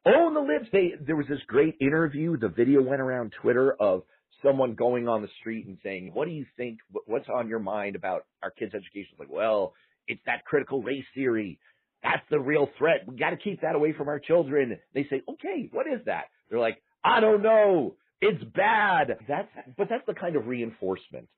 Own 0.07 0.35
the 0.35 0.41
libs. 0.41 0.69
They 0.71 0.93
there 1.01 1.17
was 1.17 1.27
this 1.29 1.43
great 1.47 1.77
interview. 1.81 2.37
The 2.37 2.49
video 2.49 2.83
went 2.83 3.01
around 3.01 3.35
Twitter 3.43 3.73
of 3.73 4.05
someone 4.45 4.75
going 4.75 5.09
on 5.09 5.23
the 5.23 5.29
street 5.41 5.67
and 5.67 5.79
saying, 5.83 6.11
"What 6.13 6.27
do 6.27 6.33
you 6.33 6.47
think? 6.57 6.79
What's 7.07 7.29
on 7.29 7.49
your 7.49 7.59
mind 7.59 7.97
about 7.97 8.27
our 8.43 8.51
kids' 8.51 8.75
education?" 8.75 9.09
It's 9.13 9.21
like, 9.21 9.33
well, 9.33 9.75
it's 10.07 10.21
that 10.27 10.45
critical 10.45 10.83
race 10.83 11.05
theory. 11.15 11.59
That's 12.03 12.23
the 12.31 12.39
real 12.39 12.69
threat. 12.79 13.07
We 13.07 13.17
got 13.17 13.31
to 13.31 13.37
keep 13.37 13.63
that 13.63 13.75
away 13.75 13.95
from 13.95 14.09
our 14.09 14.19
children. 14.19 14.79
They 14.93 15.05
say, 15.05 15.23
okay, 15.29 15.69
what 15.73 15.87
is 15.87 16.05
that? 16.07 16.25
They're 16.51 16.59
like, 16.59 16.77
I 17.03 17.21
don't 17.21 17.43
know. 17.43 17.97
It's 18.21 18.45
bad. 18.45 19.17
That's, 19.27 19.49
but 19.77 19.89
that's 19.89 20.05
the 20.07 20.15
kind 20.15 20.37
of 20.37 20.47
reinforcement 20.47 21.29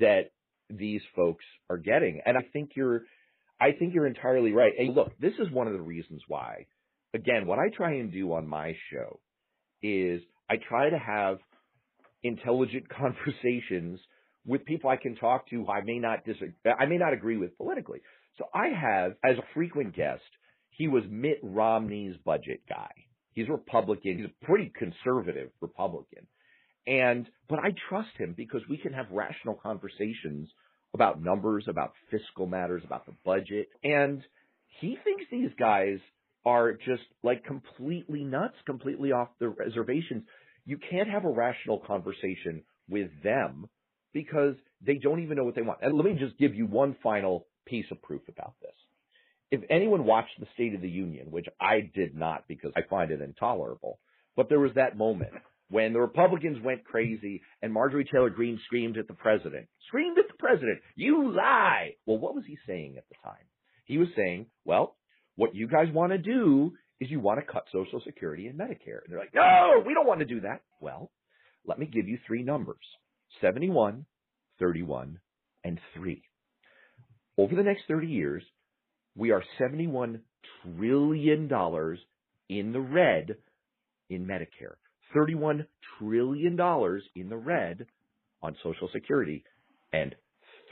that 0.00 0.30
these 0.70 1.02
folks 1.14 1.44
are 1.68 1.76
getting. 1.76 2.22
And 2.24 2.36
I 2.36 2.42
think 2.52 2.70
you're, 2.74 3.02
I 3.60 3.72
think 3.78 3.94
you're 3.94 4.06
entirely 4.06 4.52
right. 4.52 4.72
And 4.78 4.94
look, 4.94 5.12
this 5.20 5.34
is 5.38 5.50
one 5.50 5.66
of 5.66 5.74
the 5.74 5.82
reasons 5.82 6.22
why, 6.28 6.66
again, 7.14 7.46
what 7.46 7.58
I 7.58 7.68
try 7.74 7.94
and 7.94 8.10
do 8.10 8.32
on 8.32 8.48
my 8.48 8.74
show 8.90 9.20
is 9.82 10.22
I 10.48 10.56
try 10.56 10.90
to 10.90 10.98
have 10.98 11.38
intelligent 12.26 12.88
conversations 12.90 14.00
with 14.46 14.64
people 14.64 14.90
I 14.90 14.96
can 14.96 15.16
talk 15.16 15.48
to 15.48 15.56
who 15.56 15.68
I 15.68 15.82
may 15.82 15.98
not 15.98 16.24
disagree, 16.24 16.52
I 16.78 16.86
may 16.86 16.98
not 16.98 17.12
agree 17.12 17.36
with 17.36 17.56
politically. 17.56 18.00
So 18.38 18.44
I 18.54 18.68
have, 18.68 19.12
as 19.24 19.38
a 19.38 19.54
frequent 19.54 19.96
guest, 19.96 20.22
he 20.70 20.88
was 20.88 21.02
Mitt 21.08 21.40
Romney's 21.42 22.16
budget 22.24 22.60
guy. 22.68 22.90
He's 23.32 23.48
a 23.48 23.52
Republican. 23.52 24.18
He's 24.18 24.26
a 24.26 24.44
pretty 24.44 24.72
conservative 24.76 25.50
Republican. 25.60 26.26
And, 26.86 27.26
but 27.48 27.58
I 27.58 27.74
trust 27.88 28.10
him 28.16 28.34
because 28.36 28.62
we 28.68 28.76
can 28.76 28.92
have 28.92 29.06
rational 29.10 29.54
conversations 29.54 30.48
about 30.94 31.22
numbers, 31.22 31.66
about 31.68 31.92
fiscal 32.10 32.46
matters, 32.46 32.82
about 32.84 33.06
the 33.06 33.14
budget. 33.24 33.68
And 33.82 34.22
he 34.80 34.96
thinks 35.02 35.24
these 35.30 35.50
guys 35.58 35.98
are 36.44 36.74
just 36.74 37.02
like 37.22 37.44
completely 37.44 38.22
nuts, 38.22 38.54
completely 38.66 39.12
off 39.12 39.28
the 39.40 39.48
reservations. 39.48 40.22
You 40.66 40.78
can't 40.90 41.08
have 41.08 41.24
a 41.24 41.30
rational 41.30 41.78
conversation 41.78 42.62
with 42.88 43.10
them 43.22 43.66
because 44.12 44.56
they 44.84 44.94
don't 44.94 45.22
even 45.22 45.36
know 45.36 45.44
what 45.44 45.54
they 45.54 45.62
want. 45.62 45.78
And 45.82 45.96
let 45.96 46.04
me 46.04 46.16
just 46.18 46.38
give 46.38 46.54
you 46.54 46.66
one 46.66 46.96
final 47.02 47.46
piece 47.66 47.86
of 47.90 48.02
proof 48.02 48.22
about 48.28 48.54
this. 48.60 48.74
If 49.50 49.60
anyone 49.70 50.04
watched 50.04 50.38
the 50.40 50.46
State 50.54 50.74
of 50.74 50.82
the 50.82 50.88
Union, 50.88 51.30
which 51.30 51.46
I 51.60 51.90
did 51.94 52.16
not 52.16 52.48
because 52.48 52.72
I 52.76 52.80
find 52.90 53.10
it 53.10 53.22
intolerable, 53.22 54.00
but 54.34 54.48
there 54.48 54.60
was 54.60 54.72
that 54.74 54.98
moment 54.98 55.32
when 55.68 55.92
the 55.92 56.00
Republicans 56.00 56.62
went 56.62 56.84
crazy 56.84 57.42
and 57.62 57.72
Marjorie 57.72 58.08
Taylor 58.10 58.30
Greene 58.30 58.60
screamed 58.66 58.98
at 58.98 59.08
the 59.08 59.14
president, 59.14 59.66
screamed 59.88 60.18
at 60.18 60.28
the 60.28 60.38
president, 60.38 60.80
you 60.94 61.32
lie. 61.32 61.94
Well, 62.06 62.18
what 62.18 62.34
was 62.34 62.44
he 62.46 62.58
saying 62.66 62.96
at 62.98 63.04
the 63.08 63.16
time? 63.24 63.44
He 63.84 63.98
was 63.98 64.08
saying, 64.16 64.46
well, 64.64 64.96
what 65.36 65.54
you 65.54 65.68
guys 65.68 65.92
want 65.92 66.12
to 66.12 66.18
do 66.18 66.72
is 67.00 67.10
you 67.10 67.20
want 67.20 67.40
to 67.40 67.52
cut 67.52 67.64
Social 67.72 68.00
Security 68.04 68.46
and 68.46 68.58
Medicare. 68.58 69.02
And 69.04 69.10
they're 69.10 69.18
like, 69.18 69.34
no, 69.34 69.82
we 69.86 69.94
don't 69.94 70.06
want 70.06 70.20
to 70.20 70.26
do 70.26 70.40
that. 70.40 70.62
Well, 70.80 71.10
let 71.66 71.78
me 71.78 71.86
give 71.86 72.08
you 72.08 72.18
three 72.26 72.42
numbers 72.42 72.76
71, 73.40 74.06
31, 74.58 75.18
and 75.64 75.80
3. 75.94 76.22
Over 77.38 77.54
the 77.54 77.62
next 77.62 77.82
30 77.88 78.06
years, 78.06 78.42
we 79.14 79.30
are 79.30 79.42
$71 79.60 80.20
trillion 80.62 81.50
in 82.48 82.72
the 82.72 82.80
red 82.80 83.36
in 84.08 84.26
Medicare, 84.26 84.76
$31 85.14 85.66
trillion 85.98 86.52
in 87.14 87.28
the 87.28 87.36
red 87.36 87.86
on 88.42 88.56
Social 88.62 88.88
Security, 88.92 89.44
and 89.92 90.14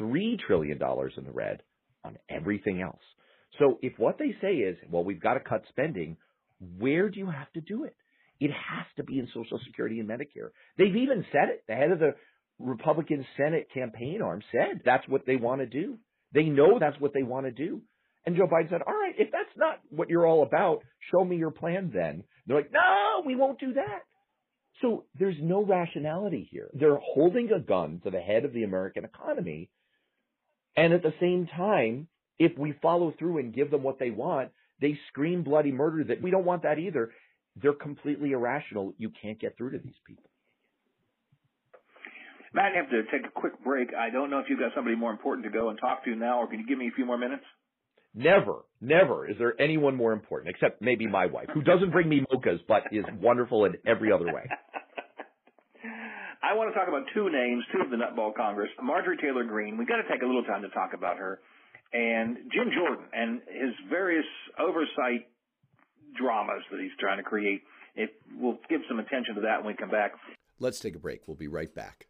$3 0.00 0.38
trillion 0.38 0.78
in 0.78 1.25
the 1.25 1.33
red 1.33 1.62
on 2.04 2.19
everything 2.28 2.81
else. 2.81 3.02
So 3.58 3.78
if 3.82 3.99
what 3.99 4.18
they 4.18 4.34
say 4.40 4.54
is, 4.54 4.76
well, 4.90 5.04
we've 5.04 5.20
got 5.20 5.34
to 5.34 5.40
cut 5.40 5.62
spending, 5.68 6.16
where 6.78 7.08
do 7.08 7.18
you 7.18 7.26
have 7.26 7.52
to 7.52 7.61
do 7.61 7.84
it? 7.84 7.96
It 8.40 8.50
has 8.50 8.87
to 8.96 9.04
be 9.04 9.18
in 9.18 9.28
Social 9.28 9.61
Security 9.66 10.00
and 10.00 10.08
Medicare. 10.08 10.50
They've 10.76 10.96
even 10.96 11.25
said 11.30 11.50
it. 11.50 11.64
The 11.68 11.75
head 11.75 11.92
of 11.92 11.99
the 11.99 12.14
Republican 12.58 13.25
Senate 13.37 13.68
campaign 13.73 14.20
arm 14.23 14.42
said 14.52 14.80
that's 14.84 15.06
what 15.08 15.26
they 15.26 15.37
want 15.37 15.61
to 15.61 15.66
do. 15.66 15.99
They 16.32 16.44
know 16.44 16.78
that's 16.78 16.99
what 17.00 17.12
they 17.14 17.23
want 17.23 17.46
to 17.46 17.52
do. 17.52 17.82
And 18.26 18.37
Joe 18.37 18.46
Biden 18.46 18.70
said, 18.70 18.80
all 18.87 18.94
right, 18.94 19.14
if 19.18 19.30
that's 19.30 19.56
not 19.56 19.80
what 19.90 20.08
you're 20.08 20.26
all 20.26 20.42
about, 20.42 20.82
show 21.12 21.25
me 21.25 21.37
your 21.37 21.50
plan 21.50 21.90
then. 21.94 22.25
They're 22.46 22.56
like, 22.56 22.73
no, 22.73 23.23
we 23.25 23.37
won't 23.37 23.61
do 23.61 23.75
that. 23.75 24.00
So 24.82 25.04
there's 25.18 25.37
no 25.40 25.64
rationality 25.64 26.49
here. 26.50 26.70
They're 26.73 26.99
holding 27.00 27.50
a 27.52 27.61
gun 27.61 28.00
to 28.04 28.11
the 28.11 28.20
head 28.20 28.44
of 28.44 28.52
the 28.52 28.64
American 28.64 29.04
economy. 29.04 29.70
And 30.76 30.92
at 30.92 31.02
the 31.02 31.14
same 31.20 31.46
time, 31.46 32.08
if 32.38 32.57
we 32.59 32.73
follow 32.83 33.12
through 33.19 33.38
and 33.38 33.55
give 33.55 33.71
them 33.71 33.83
what 33.83 33.99
they 33.99 34.11
want, 34.11 34.50
they 34.81 34.99
scream 35.09 35.43
bloody 35.43 35.73
murder 35.73 36.05
that 36.05 36.23
we 36.23 36.31
don't 36.31 36.45
want 36.45 36.62
that 36.62 36.79
either. 36.79 37.12
They're 37.61 37.73
completely 37.73 38.33
irrational. 38.33 38.93
You 38.99 39.11
can't 39.23 39.41
get 39.41 39.57
through 39.57 39.73
to 39.73 39.79
these 39.79 39.95
people. 40.07 40.25
Matt, 42.53 42.73
I 42.73 42.76
have 42.76 42.91
to 42.91 43.03
take 43.11 43.26
a 43.26 43.31
quick 43.31 43.62
break. 43.64 43.88
I 43.95 44.11
don't 44.11 44.31
know 44.31 44.38
if 44.38 44.47
you've 44.49 44.61
got 44.61 44.73
somebody 44.75 44.97
more 44.97 45.11
important 45.11 45.45
to 45.45 45.50
go 45.50 45.71
and 45.71 45.79
talk 45.79 46.05
to 46.05 46.14
now, 46.14 46.41
or 46.41 46.47
can 46.47 46.61
you 46.61 46.67
give 46.67 46.79
me 46.79 46.88
a 46.88 46.93
few 46.95 47.05
more 47.05 47.19
minutes? 47.19 47.43
Never, 48.14 48.64
never 48.81 49.29
is 49.29 49.37
there 49.38 49.61
anyone 49.61 49.97
more 49.97 50.12
important, 50.12 50.55
except 50.55 50.81
maybe 50.81 51.09
my 51.09 51.26
wife, 51.26 51.49
who 51.53 51.62
doesn't 51.62 51.91
bring 51.91 52.09
me 52.09 52.25
mochas, 52.33 52.61
but 52.69 52.83
is 52.93 53.05
wonderful 53.21 53.64
in 53.64 53.75
every 53.85 54.12
other 54.12 54.26
way. 54.26 54.47
I 56.45 56.55
want 56.55 56.73
to 56.73 56.79
talk 56.79 56.87
about 56.87 57.03
two 57.12 57.29
names, 57.29 57.64
two 57.73 57.81
of 57.81 57.91
the 57.91 57.97
Nutball 57.97 58.35
Congress. 58.37 58.69
Marjorie 58.81 59.17
Taylor 59.17 59.43
Greene. 59.45 59.76
We've 59.76 59.88
got 59.88 59.97
to 59.97 60.09
take 60.09 60.23
a 60.23 60.26
little 60.26 60.45
time 60.45 60.62
to 60.62 60.69
talk 60.69 60.91
about 60.95 61.17
her. 61.17 61.41
And 61.93 62.37
Jim 62.53 62.71
Jordan 62.75 63.05
and 63.12 63.41
his 63.47 63.75
various 63.88 64.26
oversight 64.59 65.29
dramas 66.19 66.62
that 66.71 66.81
he's 66.81 66.91
trying 66.99 67.19
to 67.19 67.23
create. 67.23 67.62
If 67.95 68.11
we'll 68.37 68.59
give 68.69 68.81
some 68.88 68.99
attention 68.99 69.37
to 69.37 69.41
that 69.43 69.59
when 69.62 69.75
we 69.75 69.76
come 69.76 69.91
back. 69.91 70.12
Let's 70.59 70.81
take 70.81 70.97
a 70.97 70.99
break. 70.99 71.26
We'll 71.26 71.37
be 71.37 71.49
right 71.49 71.73
back. 71.73 72.07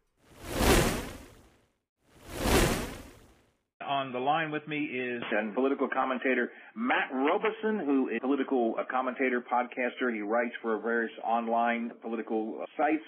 On 3.87 4.11
the 4.11 4.19
line 4.19 4.49
with 4.49 4.67
me 4.67 4.85
is 4.85 5.21
and 5.31 5.53
political 5.53 5.87
commentator 5.87 6.49
Matt 6.75 7.09
Robison, 7.13 7.85
who 7.85 8.09
is 8.09 8.17
a 8.17 8.21
political 8.21 8.75
uh, 8.79 8.83
commentator, 8.89 9.41
podcaster. 9.41 10.11
He 10.11 10.21
writes 10.21 10.53
for 10.61 10.79
various 10.79 11.11
online 11.23 11.91
political 12.01 12.65
sites. 12.77 13.03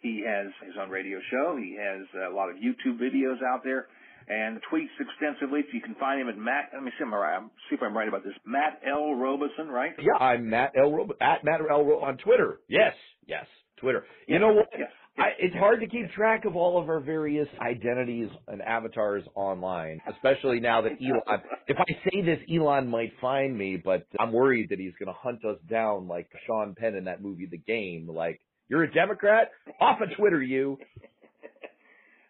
He 0.00 0.24
has 0.26 0.46
his 0.64 0.74
own 0.80 0.88
radio 0.88 1.18
show. 1.30 1.56
He 1.56 1.76
has 1.78 2.06
uh, 2.14 2.32
a 2.32 2.34
lot 2.34 2.48
of 2.48 2.56
YouTube 2.56 2.98
videos 2.98 3.42
out 3.42 3.62
there 3.62 3.88
and 4.28 4.60
tweets 4.72 4.92
extensively. 5.00 5.62
So 5.62 5.68
you 5.74 5.82
can 5.82 5.94
find 5.96 6.20
him 6.20 6.28
at 6.28 6.36
Matt. 6.38 6.70
Let 6.72 6.82
me 6.82 6.90
see, 6.98 7.04
if 7.04 7.12
I'm, 7.12 7.50
see 7.68 7.76
if 7.76 7.82
I'm 7.82 7.96
right 7.96 8.08
about 8.08 8.24
this. 8.24 8.34
Matt 8.46 8.80
L. 8.86 9.14
Robison, 9.14 9.68
right? 9.68 9.92
Yeah, 9.98 10.14
I'm 10.18 10.48
Matt 10.50 10.72
L. 10.76 10.92
Robison 10.92 11.16
at 11.20 11.44
Matt 11.44 11.60
L. 11.70 11.84
Ro- 11.84 12.02
on 12.02 12.18
Twitter. 12.18 12.60
Yes, 12.68 12.94
yes, 13.26 13.46
Twitter. 13.78 14.04
You 14.26 14.38
know 14.38 14.52
what? 14.52 14.68
Yes. 14.78 14.90
I, 15.18 15.28
it's 15.38 15.54
hard 15.56 15.80
to 15.80 15.86
keep 15.86 16.10
track 16.12 16.46
of 16.46 16.56
all 16.56 16.80
of 16.80 16.88
our 16.88 17.00
various 17.00 17.46
identities 17.60 18.30
and 18.48 18.62
avatars 18.62 19.22
online, 19.34 20.00
especially 20.10 20.58
now 20.58 20.80
that 20.82 20.92
Elon. 20.92 21.42
if 21.68 21.76
I 21.78 21.84
say 22.08 22.22
this, 22.22 22.38
Elon 22.50 22.88
might 22.88 23.12
find 23.20 23.56
me, 23.56 23.76
but 23.76 24.06
I'm 24.18 24.32
worried 24.32 24.70
that 24.70 24.78
he's 24.78 24.94
going 24.98 25.08
to 25.08 25.18
hunt 25.20 25.44
us 25.44 25.58
down 25.68 26.08
like 26.08 26.28
Sean 26.46 26.74
Penn 26.74 26.94
in 26.94 27.04
that 27.04 27.20
movie, 27.22 27.46
The 27.50 27.58
Game. 27.58 28.08
Like, 28.08 28.40
you're 28.68 28.84
a 28.84 28.92
Democrat? 28.92 29.50
Off 29.82 30.00
of 30.00 30.16
Twitter, 30.16 30.42
you. 30.42 30.78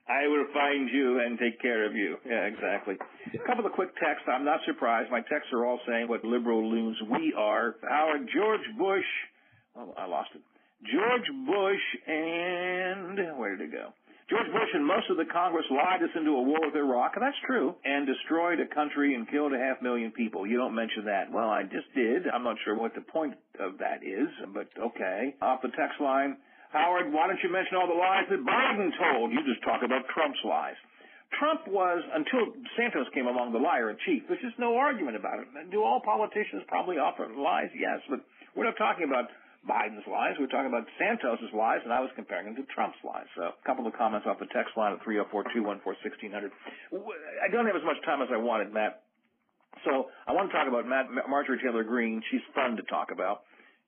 I 0.08 0.26
will 0.26 0.46
find 0.52 0.88
you 0.92 1.20
and 1.20 1.38
take 1.38 1.60
care 1.60 1.86
of 1.86 1.94
you. 1.94 2.16
Yeah, 2.26 2.46
exactly. 2.46 2.96
A 3.34 3.46
couple 3.46 3.64
of 3.64 3.72
quick 3.72 3.90
texts. 4.02 4.26
I'm 4.26 4.44
not 4.44 4.60
surprised. 4.66 5.10
My 5.10 5.20
texts 5.20 5.52
are 5.52 5.64
all 5.64 5.78
saying 5.86 6.08
what 6.08 6.24
liberal 6.24 6.68
loons 6.68 6.96
we 7.10 7.32
are. 7.36 7.76
Our 7.88 8.18
George 8.18 8.66
Bush. 8.78 9.10
Oh, 9.76 9.94
I 9.96 10.06
lost 10.06 10.30
it. 10.34 10.42
George 10.90 11.28
Bush 11.46 11.84
and 12.08 13.38
where 13.38 13.56
did 13.56 13.68
it 13.68 13.72
go? 13.72 13.94
George 14.28 14.46
Bush 14.50 14.70
and 14.74 14.86
most 14.86 15.10
of 15.10 15.18
the 15.18 15.26
Congress 15.30 15.66
lied 15.70 16.02
us 16.02 16.08
into 16.16 16.30
a 16.30 16.42
war 16.42 16.58
with 16.62 16.74
Iraq, 16.74 17.12
and 17.16 17.22
that's 17.22 17.36
true, 17.46 17.74
and 17.84 18.06
destroyed 18.06 18.60
a 18.60 18.74
country 18.74 19.14
and 19.14 19.28
killed 19.28 19.52
a 19.52 19.58
half 19.58 19.82
million 19.82 20.10
people. 20.10 20.46
You 20.46 20.56
don't 20.56 20.74
mention 20.74 21.04
that. 21.04 21.30
Well, 21.30 21.50
I 21.50 21.64
just 21.64 21.92
did. 21.94 22.26
I'm 22.32 22.42
not 22.42 22.56
sure 22.64 22.74
what 22.74 22.94
the 22.94 23.02
point 23.02 23.34
of 23.60 23.78
that 23.78 24.02
is, 24.02 24.28
but 24.54 24.68
okay. 24.80 25.34
Off 25.42 25.60
the 25.62 25.68
text 25.68 26.00
line, 26.00 26.38
Howard, 26.72 27.12
why 27.12 27.28
don't 27.28 27.40
you 27.44 27.52
mention 27.52 27.76
all 27.76 27.86
the 27.86 27.96
lies 27.96 28.24
that 28.32 28.40
Biden 28.40 28.88
told? 28.96 29.28
You 29.28 29.44
just 29.44 29.60
talk 29.60 29.84
about 29.84 30.08
Trump's 30.08 30.40
lies. 30.40 30.76
Trump 31.36 31.68
was, 31.68 32.00
until 32.12 32.52
Santos 32.76 33.08
came 33.12 33.28
along, 33.28 33.52
the 33.52 33.60
liar 33.60 33.88
in 33.92 33.96
chief. 34.04 34.24
There's 34.28 34.40
just 34.40 34.58
no 34.58 34.76
argument 34.76 35.16
about 35.16 35.40
it. 35.40 35.48
Do 35.70 35.84
all 35.84 36.00
politicians 36.00 36.64
probably 36.68 36.96
offer 36.96 37.28
lies? 37.28 37.68
Yes, 37.76 38.00
but 38.08 38.20
we're 38.56 38.64
not 38.64 38.76
talking 38.76 39.04
about 39.04 39.28
Biden's 39.68 40.04
lies. 40.08 40.36
We're 40.40 40.52
talking 40.52 40.68
about 40.68 40.88
Santos's 40.96 41.52
lies, 41.52 41.80
and 41.84 41.92
I 41.92 42.00
was 42.00 42.10
comparing 42.16 42.52
them 42.52 42.56
to 42.56 42.64
Trump's 42.72 43.00
lies. 43.04 43.28
So 43.36 43.52
a 43.52 43.64
couple 43.64 43.86
of 43.86 43.92
comments 43.92 44.26
off 44.28 44.40
the 44.40 44.48
text 44.52 44.76
line 44.76 44.92
at 44.92 45.00
304-214-1600. 45.04 46.52
I 47.40 47.48
don't 47.52 47.68
have 47.68 47.76
as 47.76 47.84
much 47.84 48.00
time 48.04 48.20
as 48.20 48.28
I 48.32 48.40
wanted, 48.40 48.72
Matt. 48.72 49.04
So 49.84 50.08
I 50.28 50.32
want 50.32 50.50
to 50.50 50.56
talk 50.56 50.68
about 50.68 50.88
Matt, 50.88 51.08
Marjorie 51.28 51.60
Taylor 51.60 51.84
Greene. 51.84 52.22
She's 52.30 52.44
fun 52.54 52.76
to 52.76 52.84
talk 52.88 53.08
about 53.12 53.44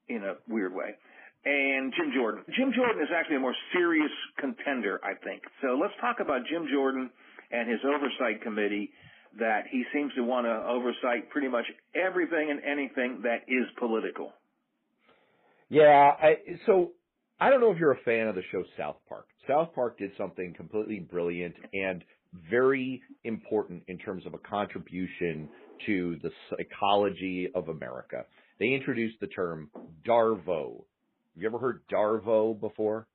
in 0.09 0.25
a 0.25 0.37
weird 0.49 0.73
way 0.73 0.97
and 1.45 1.93
Jim 1.97 2.13
Jordan. 2.15 2.45
Jim 2.57 2.73
Jordan 2.75 3.03
is 3.03 3.09
actually 3.15 3.37
a 3.37 3.41
more 3.41 3.57
serious 3.73 4.11
contender, 4.39 5.01
I 5.05 5.15
think. 5.25 5.43
So 5.61 5.79
let's 5.81 5.95
talk 6.01 6.17
about 6.21 6.43
Jim 6.51 6.67
Jordan 6.73 7.11
and 7.51 7.69
his 7.69 7.81
oversight 7.85 8.43
committee 8.43 8.91
that 9.39 9.65
he 9.71 9.85
seems 9.93 10.13
to 10.15 10.23
want 10.23 10.47
to 10.47 10.67
oversight 10.69 11.29
pretty 11.31 11.49
much 11.49 11.67
everything 11.95 12.51
and 12.51 12.61
anything 12.63 13.23
that 13.23 13.43
is 13.49 13.67
political. 13.79 14.33
Yeah, 15.69 16.13
I, 16.21 16.37
so 16.67 16.93
I 17.41 17.51
don't 17.51 17.61
know 17.61 17.73
if 17.73 17.79
you're 17.79 17.93
a 17.93 18.03
fan 18.05 18.29
of 18.29 18.35
the 18.35 18.43
show 18.53 18.63
South 18.79 18.97
Park. 19.09 19.27
South 19.49 19.75
Park 19.75 19.99
did 19.99 20.13
something 20.17 20.55
completely 20.57 21.01
brilliant 21.01 21.55
and 21.73 22.05
very 22.51 23.03
important 23.25 23.83
in 23.89 23.99
terms 23.99 24.25
of 24.27 24.35
a 24.35 24.39
contribution 24.39 25.49
to 25.87 26.17
the 26.23 26.31
psychology 26.51 27.49
of 27.55 27.69
America. 27.69 28.25
They 28.59 28.69
introduced 28.69 29.17
the 29.21 29.27
term 29.27 29.71
DARVO, 30.07 30.85
you 31.37 31.47
ever 31.47 31.59
heard 31.59 31.81
DARVO 31.93 32.61
before? 32.61 33.07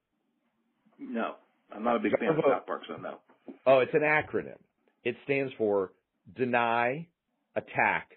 No. 0.99 1.35
I'm 1.73 1.83
not 1.83 1.95
a 1.97 1.99
big 1.99 2.17
fan 2.19 2.29
of 2.29 2.35
South 2.35 2.65
Park, 2.65 2.81
so 2.87 2.95
no. 2.95 3.19
Oh, 3.65 3.79
it's 3.79 3.93
an 3.93 4.01
acronym. 4.01 4.57
It 5.03 5.15
stands 5.23 5.53
for 5.57 5.91
Deny, 6.35 7.07
Attack, 7.55 8.11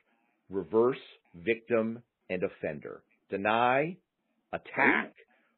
Reverse, 0.51 0.99
Victim, 1.35 2.03
and 2.31 2.43
Offender. 2.43 3.03
Deny, 3.31 3.97
Attack, 4.53 5.15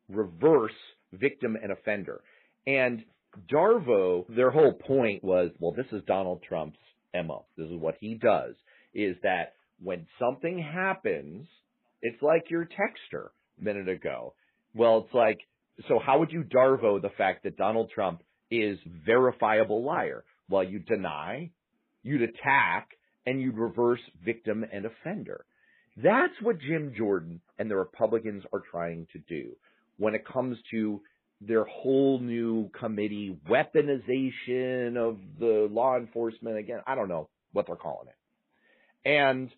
Reverse, 0.09 0.72
Victim, 1.12 1.57
and 1.61 1.72
Offender. 1.72 2.20
And 2.66 3.04
Darvo, 3.52 4.24
their 4.35 4.50
whole 4.50 4.74
point 4.74 5.24
was, 5.24 5.50
well, 5.59 5.72
this 5.72 5.87
is 5.92 6.02
Donald 6.07 6.42
Trump's 6.48 6.78
MO. 7.14 7.46
This 7.57 7.68
is 7.68 7.78
what 7.78 7.96
he 8.00 8.14
does, 8.14 8.54
is 8.94 9.16
that 9.22 9.54
when 9.83 10.07
something 10.18 10.59
happens, 10.59 11.46
it's 12.02 12.22
like 12.22 12.50
your 12.50 12.64
texter 12.64 13.30
minute 13.58 13.88
ago. 13.88 14.34
Well, 14.74 15.04
it's 15.04 15.14
like, 15.14 15.40
so 15.88 15.98
how 16.04 16.18
would 16.18 16.32
you 16.32 16.42
Darvo 16.42 17.00
the 17.00 17.10
fact 17.16 17.44
that 17.44 17.56
Donald 17.56 17.90
Trump 17.94 18.22
is 18.50 18.78
verifiable 19.04 19.82
liar? 19.84 20.24
Well, 20.48 20.64
you 20.64 20.78
deny, 20.78 21.50
you'd 22.02 22.22
attack, 22.22 22.88
and 23.26 23.40
you'd 23.40 23.56
reverse 23.56 24.00
victim 24.24 24.64
and 24.70 24.84
offender. 24.84 25.44
That's 25.96 26.34
what 26.42 26.60
Jim 26.60 26.92
Jordan 26.96 27.40
and 27.58 27.70
the 27.70 27.76
Republicans 27.76 28.44
are 28.52 28.62
trying 28.70 29.06
to 29.12 29.18
do 29.18 29.56
when 29.96 30.14
it 30.14 30.26
comes 30.26 30.58
to 30.72 31.00
their 31.40 31.64
whole 31.64 32.18
new 32.18 32.68
committee 32.78 33.38
weaponization 33.48 34.96
of 34.96 35.18
the 35.38 35.68
law 35.70 35.96
enforcement. 35.96 36.58
Again, 36.58 36.80
I 36.86 36.94
don't 36.94 37.08
know 37.08 37.28
what 37.52 37.66
they're 37.66 37.76
calling 37.76 38.08
it. 38.08 39.08
And 39.08 39.50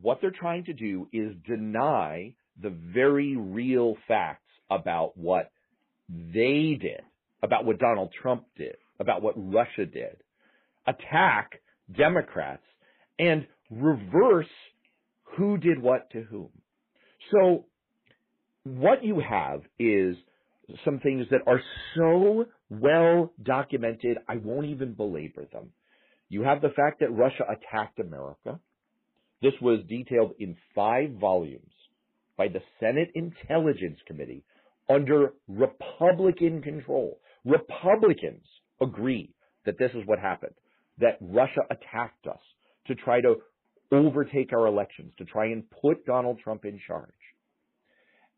what 0.00 0.20
they're 0.20 0.30
trying 0.30 0.64
to 0.64 0.72
do 0.72 1.08
is 1.12 1.34
deny 1.46 2.34
the 2.62 2.70
very 2.70 3.36
real 3.36 3.96
facts 4.08 4.46
about 4.70 5.16
what 5.16 5.50
they 6.08 6.78
did, 6.80 7.02
about 7.42 7.64
what 7.64 7.78
Donald 7.78 8.12
Trump 8.20 8.44
did, 8.56 8.76
about 8.98 9.22
what 9.22 9.34
Russia 9.36 9.86
did, 9.86 10.16
attack 10.86 11.60
Democrats, 11.96 12.62
and 13.18 13.46
reverse 13.70 14.46
who 15.36 15.56
did 15.58 15.80
what 15.80 16.10
to 16.10 16.22
whom. 16.22 16.50
So 17.30 17.66
what 18.64 19.04
you 19.04 19.20
have 19.20 19.62
is 19.78 20.16
some 20.84 21.00
things 21.00 21.26
that 21.30 21.40
are 21.46 21.60
so 21.96 22.46
well 22.68 23.32
documented, 23.42 24.18
I 24.28 24.36
won't 24.36 24.66
even 24.66 24.94
belabor 24.94 25.46
them. 25.52 25.70
You 26.28 26.42
have 26.42 26.60
the 26.60 26.68
fact 26.70 27.00
that 27.00 27.10
Russia 27.10 27.44
attacked 27.48 27.98
America. 27.98 28.60
This 29.42 29.54
was 29.60 29.80
detailed 29.88 30.34
in 30.38 30.56
five 30.74 31.12
volumes 31.12 31.72
by 32.40 32.48
the 32.48 32.62
Senate 32.80 33.10
Intelligence 33.14 33.98
Committee 34.06 34.42
under 34.88 35.34
Republican 35.46 36.62
control. 36.62 37.18
Republicans 37.44 38.46
agree 38.80 39.34
that 39.66 39.78
this 39.78 39.90
is 39.90 40.06
what 40.06 40.18
happened, 40.18 40.54
that 40.96 41.18
Russia 41.20 41.60
attacked 41.70 42.26
us 42.26 42.40
to 42.86 42.94
try 42.94 43.20
to 43.20 43.34
overtake 43.92 44.54
our 44.54 44.66
elections, 44.66 45.12
to 45.18 45.26
try 45.26 45.48
and 45.48 45.64
put 45.82 46.06
Donald 46.06 46.38
Trump 46.42 46.64
in 46.64 46.80
charge. 46.86 47.10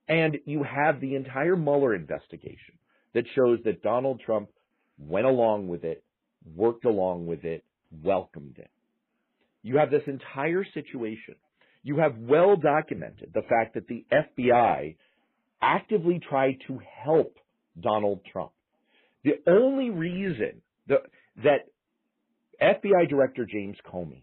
And 0.09 0.39
you 0.47 0.65
have 0.65 1.01
the 1.01 1.15
entire 1.15 1.55
Mueller 1.55 1.95
investigation 1.95 2.75
that 3.15 3.27
shows 3.37 3.61
that 3.65 3.85
Donald 3.85 4.21
Trump 4.27 4.49
went 4.99 5.27
along 5.27 5.69
with 5.69 5.85
it, 5.85 6.03
worked 6.57 6.87
along 6.87 7.27
with 7.27 7.45
it, 7.45 7.63
welcomed 8.03 8.59
it. 8.59 8.71
You 9.63 9.77
have 9.77 9.93
this 9.93 10.03
entire 10.09 10.65
situation. 10.75 11.37
You 11.83 11.99
have 11.99 12.17
well 12.19 12.57
documented 12.57 13.33
the 13.35 13.43
fact 13.43 13.75
that 13.75 13.89
the 13.89 14.05
FBI 14.13 14.97
actively 15.61 16.21
tried 16.29 16.59
to 16.69 16.79
help 17.05 17.37
Donald 17.81 18.21
Trump. 18.31 18.53
The 19.25 19.41
only 19.47 19.91
reason 19.91 20.63
that, 20.89 21.03
that 21.43 21.69
FBI 22.61 23.09
Director 23.09 23.47
James 23.51 23.77
Comey 23.91 24.23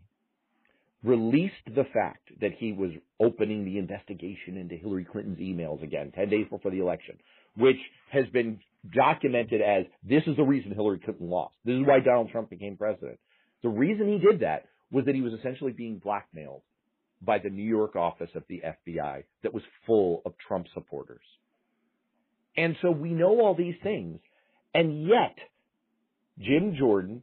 released 1.03 1.53
the 1.65 1.85
fact 1.93 2.29
that 2.41 2.51
he 2.57 2.73
was 2.73 2.91
opening 3.19 3.63
the 3.63 3.77
investigation 3.77 4.57
into 4.57 4.75
Hillary 4.75 5.05
Clinton's 5.05 5.39
emails 5.39 5.81
again 5.81 6.11
10 6.13 6.29
days 6.29 6.45
before 6.49 6.71
the 6.71 6.79
election, 6.79 7.17
which 7.55 7.77
has 8.11 8.25
been 8.33 8.59
documented 8.93 9.61
as 9.61 9.85
this 10.03 10.23
is 10.27 10.35
the 10.35 10.43
reason 10.43 10.73
Hillary 10.73 10.99
Clinton 10.99 11.29
lost. 11.29 11.55
This 11.63 11.75
is 11.75 11.85
why 11.85 11.99
Donald 11.99 12.31
Trump 12.31 12.49
became 12.49 12.75
president. 12.75 13.19
The 13.63 13.69
reason 13.69 14.07
he 14.07 14.19
did 14.19 14.41
that 14.41 14.65
was 14.91 15.05
that 15.05 15.15
he 15.15 15.21
was 15.21 15.33
essentially 15.33 15.71
being 15.71 15.99
blackmailed 15.99 16.61
by 17.21 17.39
the 17.39 17.49
New 17.49 17.63
York 17.63 17.95
office 17.95 18.29
of 18.35 18.43
the 18.47 18.61
FBI 18.65 19.23
that 19.43 19.53
was 19.53 19.63
full 19.85 20.21
of 20.25 20.33
Trump 20.47 20.67
supporters. 20.73 21.23
And 22.55 22.75
so 22.81 22.91
we 22.91 23.09
know 23.09 23.39
all 23.39 23.55
these 23.55 23.75
things, 23.83 24.19
and 24.73 25.07
yet 25.07 25.35
Jim 26.39 26.75
Jordan 26.77 27.21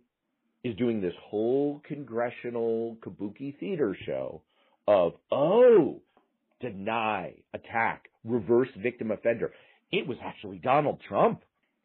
is 0.62 0.76
doing 0.76 1.00
this 1.00 1.14
whole 1.22 1.80
congressional 1.86 2.96
kabuki 3.00 3.58
theater 3.58 3.96
show 4.04 4.42
of, 4.88 5.12
oh, 5.30 6.00
deny, 6.60 7.34
attack, 7.54 8.08
reverse 8.24 8.68
victim 8.82 9.10
offender. 9.10 9.52
It 9.92 10.06
was 10.06 10.18
actually 10.22 10.58
Donald 10.58 11.00
Trump. 11.08 11.42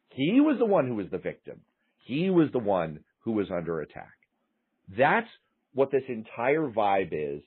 He 0.10 0.42
was 0.42 0.58
the 0.60 0.66
one 0.66 0.88
who 0.88 0.96
was 0.96 1.08
the 1.12 1.18
victim. 1.18 1.62
He 2.06 2.30
was 2.30 2.50
the 2.52 2.60
one 2.60 3.02
who 3.20 3.34
was 3.34 3.48
under 3.52 3.82
attack. 3.82 4.14
That's 4.98 5.30
what 5.74 5.92
this 5.92 6.04
entire 6.10 6.68
vibe 6.68 7.12
is. 7.12 7.44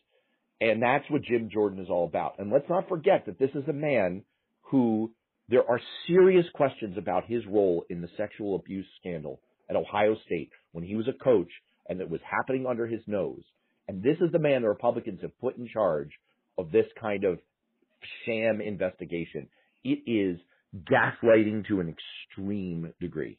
And 0.64 0.82
that's 0.82 1.04
what 1.10 1.22
Jim 1.22 1.50
Jordan 1.52 1.78
is 1.78 1.90
all 1.90 2.06
about. 2.06 2.36
And 2.38 2.50
let's 2.50 2.68
not 2.70 2.88
forget 2.88 3.26
that 3.26 3.38
this 3.38 3.50
is 3.54 3.68
a 3.68 3.72
man 3.74 4.22
who 4.62 5.12
there 5.50 5.68
are 5.68 5.78
serious 6.06 6.46
questions 6.54 6.96
about 6.96 7.26
his 7.26 7.44
role 7.46 7.84
in 7.90 8.00
the 8.00 8.08
sexual 8.16 8.56
abuse 8.56 8.86
scandal 8.98 9.40
at 9.68 9.76
Ohio 9.76 10.16
State 10.24 10.48
when 10.72 10.82
he 10.82 10.96
was 10.96 11.06
a 11.06 11.24
coach 11.24 11.50
and 11.86 12.00
it 12.00 12.08
was 12.08 12.20
happening 12.24 12.64
under 12.66 12.86
his 12.86 13.02
nose. 13.06 13.42
And 13.88 14.02
this 14.02 14.16
is 14.22 14.32
the 14.32 14.38
man 14.38 14.62
the 14.62 14.68
Republicans 14.68 15.20
have 15.20 15.38
put 15.38 15.58
in 15.58 15.68
charge 15.68 16.12
of 16.56 16.72
this 16.72 16.86
kind 16.98 17.24
of 17.24 17.38
sham 18.24 18.62
investigation. 18.62 19.48
It 19.84 19.98
is 20.10 20.40
gaslighting 20.90 21.68
to 21.68 21.80
an 21.80 21.94
extreme 21.94 22.94
degree. 23.02 23.36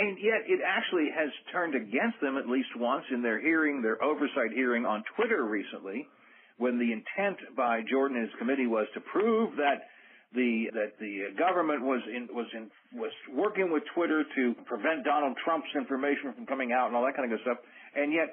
And 0.00 0.16
yet 0.16 0.48
it 0.48 0.64
actually 0.64 1.12
has 1.12 1.28
turned 1.52 1.76
against 1.76 2.16
them 2.24 2.40
at 2.40 2.48
least 2.48 2.72
once 2.72 3.04
in 3.12 3.20
their 3.20 3.36
hearing, 3.36 3.82
their 3.82 4.02
oversight 4.02 4.48
hearing 4.54 4.86
on 4.86 5.04
Twitter 5.14 5.44
recently, 5.44 6.08
when 6.56 6.80
the 6.80 6.88
intent 6.88 7.36
by 7.54 7.84
Jordan 7.84 8.16
and 8.16 8.24
his 8.24 8.36
committee 8.40 8.66
was 8.66 8.88
to 8.94 9.00
prove 9.12 9.56
that 9.60 9.92
the 10.32 10.70
that 10.72 10.96
the 11.02 11.36
government 11.36 11.82
was 11.82 12.00
in 12.08 12.32
was 12.32 12.46
in 12.56 12.70
was 12.96 13.12
working 13.34 13.68
with 13.68 13.82
Twitter 13.92 14.24
to 14.24 14.54
prevent 14.64 15.04
Donald 15.04 15.36
Trump's 15.44 15.68
information 15.76 16.32
from 16.32 16.46
coming 16.46 16.72
out 16.72 16.88
and 16.88 16.96
all 16.96 17.04
that 17.04 17.12
kind 17.12 17.28
of 17.28 17.36
good 17.36 17.44
stuff. 17.44 17.60
And 17.92 18.08
yet 18.08 18.32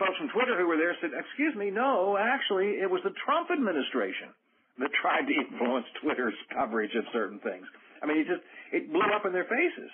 folks 0.00 0.18
from 0.18 0.34
Twitter 0.34 0.58
who 0.58 0.66
were 0.66 0.80
there 0.80 0.96
said, 0.98 1.14
"Excuse 1.14 1.54
me, 1.54 1.70
no, 1.70 2.18
actually 2.18 2.82
it 2.82 2.90
was 2.90 3.02
the 3.06 3.14
Trump 3.22 3.54
administration 3.54 4.34
that 4.82 4.90
tried 4.98 5.30
to 5.30 5.34
influence 5.46 5.86
Twitter's 6.02 6.34
coverage 6.50 6.94
of 6.98 7.04
certain 7.12 7.38
things." 7.38 7.68
I 8.02 8.06
mean, 8.06 8.18
it 8.18 8.26
just 8.26 8.42
it 8.72 8.90
blew 8.90 9.06
up 9.14 9.26
in 9.26 9.32
their 9.32 9.46
faces. 9.46 9.92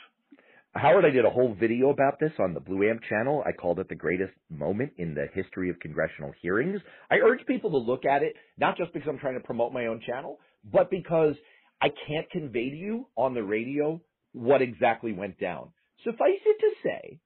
Howard, 0.74 1.04
I 1.04 1.10
did 1.10 1.24
a 1.24 1.30
whole 1.30 1.56
video 1.58 1.90
about 1.90 2.20
this 2.20 2.30
on 2.38 2.54
the 2.54 2.60
Blue 2.60 2.88
Amp 2.88 3.02
channel. 3.08 3.42
I 3.44 3.50
called 3.50 3.80
it 3.80 3.88
the 3.88 3.96
greatest 3.96 4.32
moment 4.48 4.92
in 4.98 5.14
the 5.14 5.26
history 5.34 5.68
of 5.68 5.80
congressional 5.80 6.32
hearings. 6.40 6.80
I 7.10 7.16
urge 7.16 7.44
people 7.44 7.70
to 7.70 7.76
look 7.76 8.04
at 8.04 8.22
it, 8.22 8.34
not 8.56 8.76
just 8.76 8.92
because 8.92 9.08
I'm 9.08 9.18
trying 9.18 9.34
to 9.34 9.44
promote 9.44 9.72
my 9.72 9.86
own 9.86 10.00
channel, 10.06 10.38
but 10.72 10.88
because 10.88 11.34
I 11.82 11.88
can't 12.06 12.30
convey 12.30 12.70
to 12.70 12.76
you 12.76 13.08
on 13.16 13.34
the 13.34 13.42
radio 13.42 14.00
what 14.32 14.62
exactly 14.62 15.12
went 15.12 15.40
down. 15.40 15.70
Suffice 16.04 16.40
it 16.46 16.60
to 16.60 16.70
say 16.84 17.18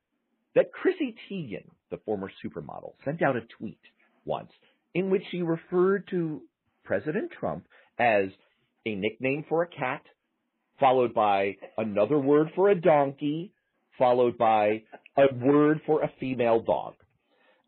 that 0.54 0.72
Chrissy 0.72 1.14
Teigen, 1.30 1.68
the 1.90 1.98
former 2.06 2.30
supermodel, 2.42 2.94
sent 3.04 3.20
out 3.22 3.36
a 3.36 3.42
tweet 3.58 3.80
once 4.24 4.52
in 4.94 5.10
which 5.10 5.22
she 5.30 5.42
referred 5.42 6.08
to 6.08 6.40
President 6.82 7.30
Trump 7.38 7.66
as 7.98 8.28
a 8.86 8.94
nickname 8.94 9.44
for 9.50 9.62
a 9.62 9.68
cat, 9.68 10.00
followed 10.84 11.14
by 11.14 11.56
another 11.78 12.18
word 12.18 12.48
for 12.54 12.68
a 12.68 12.78
donkey, 12.78 13.54
followed 13.96 14.36
by 14.36 14.82
a 15.16 15.34
word 15.34 15.80
for 15.86 16.02
a 16.02 16.12
female 16.20 16.60
dog. 16.60 16.92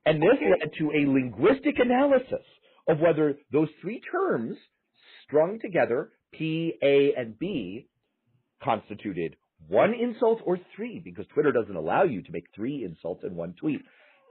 And 0.05 0.21
this 0.21 0.37
led 0.39 0.71
to 0.79 0.91
a 0.91 1.11
linguistic 1.11 1.77
analysis 1.79 2.45
of 2.87 3.01
whether 3.01 3.39
those 3.51 3.71
three 3.81 4.03
terms 4.13 4.59
strung 5.25 5.59
together, 5.63 6.11
P, 6.35 6.75
A, 6.83 7.15
and 7.17 7.39
B, 7.39 7.89
constituted 8.63 9.37
one 9.67 9.95
insult 9.95 10.43
or 10.45 10.59
three, 10.77 11.01
because 11.03 11.25
Twitter 11.33 11.53
doesn't 11.53 11.75
allow 11.75 12.03
you 12.03 12.23
to 12.23 12.33
make 12.33 12.45
three 12.55 12.85
insults 12.85 13.25
in 13.25 13.35
one 13.35 13.55
tweet. 13.59 13.81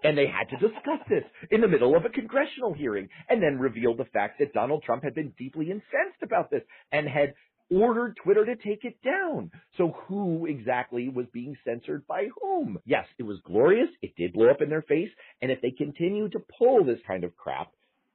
And 0.03 0.15
they 0.15 0.27
had 0.27 0.47
to 0.49 0.67
discuss 0.67 0.99
this 1.09 1.23
in 1.49 1.61
the 1.61 1.67
middle 1.67 1.97
of 1.97 2.05
a 2.05 2.09
congressional 2.09 2.75
hearing 2.75 3.09
and 3.29 3.41
then 3.41 3.57
reveal 3.57 3.95
the 3.95 4.05
fact 4.13 4.37
that 4.37 4.53
Donald 4.53 4.83
Trump 4.85 5.03
had 5.03 5.15
been 5.15 5.33
deeply 5.39 5.71
incensed 5.71 6.21
about 6.21 6.51
this 6.51 6.61
and 6.91 7.07
had 7.07 7.33
ordered 7.71 8.17
Twitter 8.23 8.45
to 8.45 8.55
take 8.55 8.83
it 8.83 9.01
down. 9.03 9.51
So 9.77 9.95
who 10.07 10.45
exactly 10.45 11.09
was 11.09 11.25
being 11.33 11.57
censored 11.65 12.05
by 12.07 12.27
whom? 12.39 12.79
Yes, 12.85 13.05
it 13.17 13.23
was 13.23 13.39
glorious. 13.45 13.89
It 14.01 14.15
did 14.15 14.33
blow 14.33 14.49
up 14.49 14.61
in 14.61 14.69
their 14.69 14.83
face. 14.83 15.09
And 15.41 15.51
if 15.51 15.61
they 15.61 15.71
continue 15.71 16.29
to 16.29 16.39
pull 16.57 16.83
this 16.83 16.99
kind 17.07 17.23
of 17.23 17.35
crap, 17.35 17.71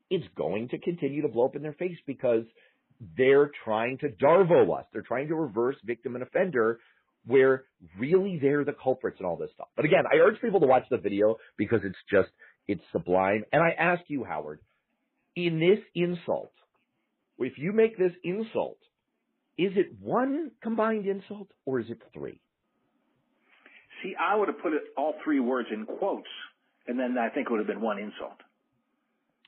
it's 0.08 0.26
going 0.36 0.68
to 0.68 0.78
continue 0.78 1.22
to 1.22 1.28
blow 1.28 1.46
up 1.46 1.56
in 1.56 1.62
their 1.62 1.72
face 1.72 1.98
because 2.06 2.44
they're 3.16 3.50
trying 3.64 3.98
to 3.98 4.08
Darvo 4.08 4.78
us. 4.78 4.84
They're 4.92 5.02
trying 5.02 5.28
to 5.28 5.34
reverse 5.34 5.76
victim 5.84 6.14
and 6.14 6.22
offender 6.22 6.78
where 7.26 7.64
really 7.98 8.38
they're 8.40 8.64
the 8.64 8.74
culprits 8.82 9.18
and 9.18 9.26
all 9.26 9.36
this 9.36 9.50
stuff. 9.54 9.68
But 9.76 9.84
again, 9.84 10.04
I 10.10 10.16
urge 10.16 10.40
people 10.40 10.60
to 10.60 10.66
watch 10.66 10.84
the 10.90 10.96
video 10.96 11.36
because 11.56 11.80
it's 11.84 11.98
just, 12.10 12.30
it's 12.66 12.82
sublime. 12.92 13.44
And 13.52 13.62
I 13.62 13.70
ask 13.78 14.02
you, 14.08 14.24
Howard, 14.24 14.60
in 15.36 15.60
this 15.60 15.78
insult, 15.94 16.52
if 17.38 17.58
you 17.58 17.72
make 17.72 17.98
this 17.98 18.12
insult 18.24 18.78
is 19.60 19.72
it 19.76 19.88
one 20.00 20.50
combined 20.62 21.06
insult 21.06 21.48
or 21.66 21.80
is 21.80 21.86
it 21.90 22.00
three? 22.14 22.40
See, 24.02 24.14
I 24.18 24.34
would 24.34 24.48
have 24.48 24.58
put 24.62 24.72
it 24.72 24.84
all 24.96 25.14
three 25.22 25.40
words 25.40 25.68
in 25.70 25.84
quotes, 25.84 26.28
and 26.86 26.98
then 26.98 27.16
I 27.18 27.28
think 27.28 27.48
it 27.48 27.52
would 27.52 27.58
have 27.58 27.66
been 27.66 27.82
one 27.82 27.98
insult. 27.98 28.40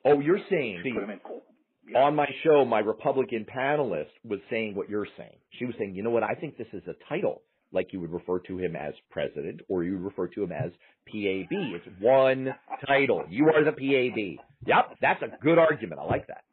Oh, 0.05 0.21
you're 0.21 0.41
saying 0.51 0.83
put 0.95 1.01
them 1.01 1.11
in 1.11 1.19
quotes. 1.21 1.47
Yeah. 1.89 2.01
On 2.01 2.15
my 2.15 2.29
show, 2.45 2.65
my 2.67 2.81
Republican 2.81 3.47
panelist 3.47 4.13
was 4.23 4.41
saying 4.51 4.75
what 4.75 4.91
you're 4.91 5.09
saying. 5.17 5.37
She 5.59 5.65
was 5.65 5.75
saying, 5.79 5.95
you 5.95 6.03
know 6.03 6.11
what, 6.11 6.23
I 6.23 6.35
think 6.35 6.59
this 6.59 6.69
is 6.75 6.83
a 6.87 6.95
title, 7.09 7.43
like 7.73 7.89
you 7.93 8.01
would 8.01 8.13
refer 8.13 8.39
to 8.41 8.59
him 8.59 8.77
as 8.77 8.93
president, 9.11 9.63
or 9.69 9.83
you 9.83 9.95
would 9.95 10.05
refer 10.05 10.29
to 10.29 10.45
him 10.45 10.53
as 10.53 10.71
PAB. 11.07 11.49
It's 11.51 11.89
one 12.01 12.55
title. 12.87 13.25
You 13.31 13.47
are 13.47 13.65
the 13.65 13.73
PAB. 13.73 14.47
Yep, 14.67 14.99
that's 15.01 15.23
a 15.23 15.43
good 15.43 15.59
argument. 15.59 16.01
I 16.01 16.05
like 16.05 16.27
that. 16.29 16.45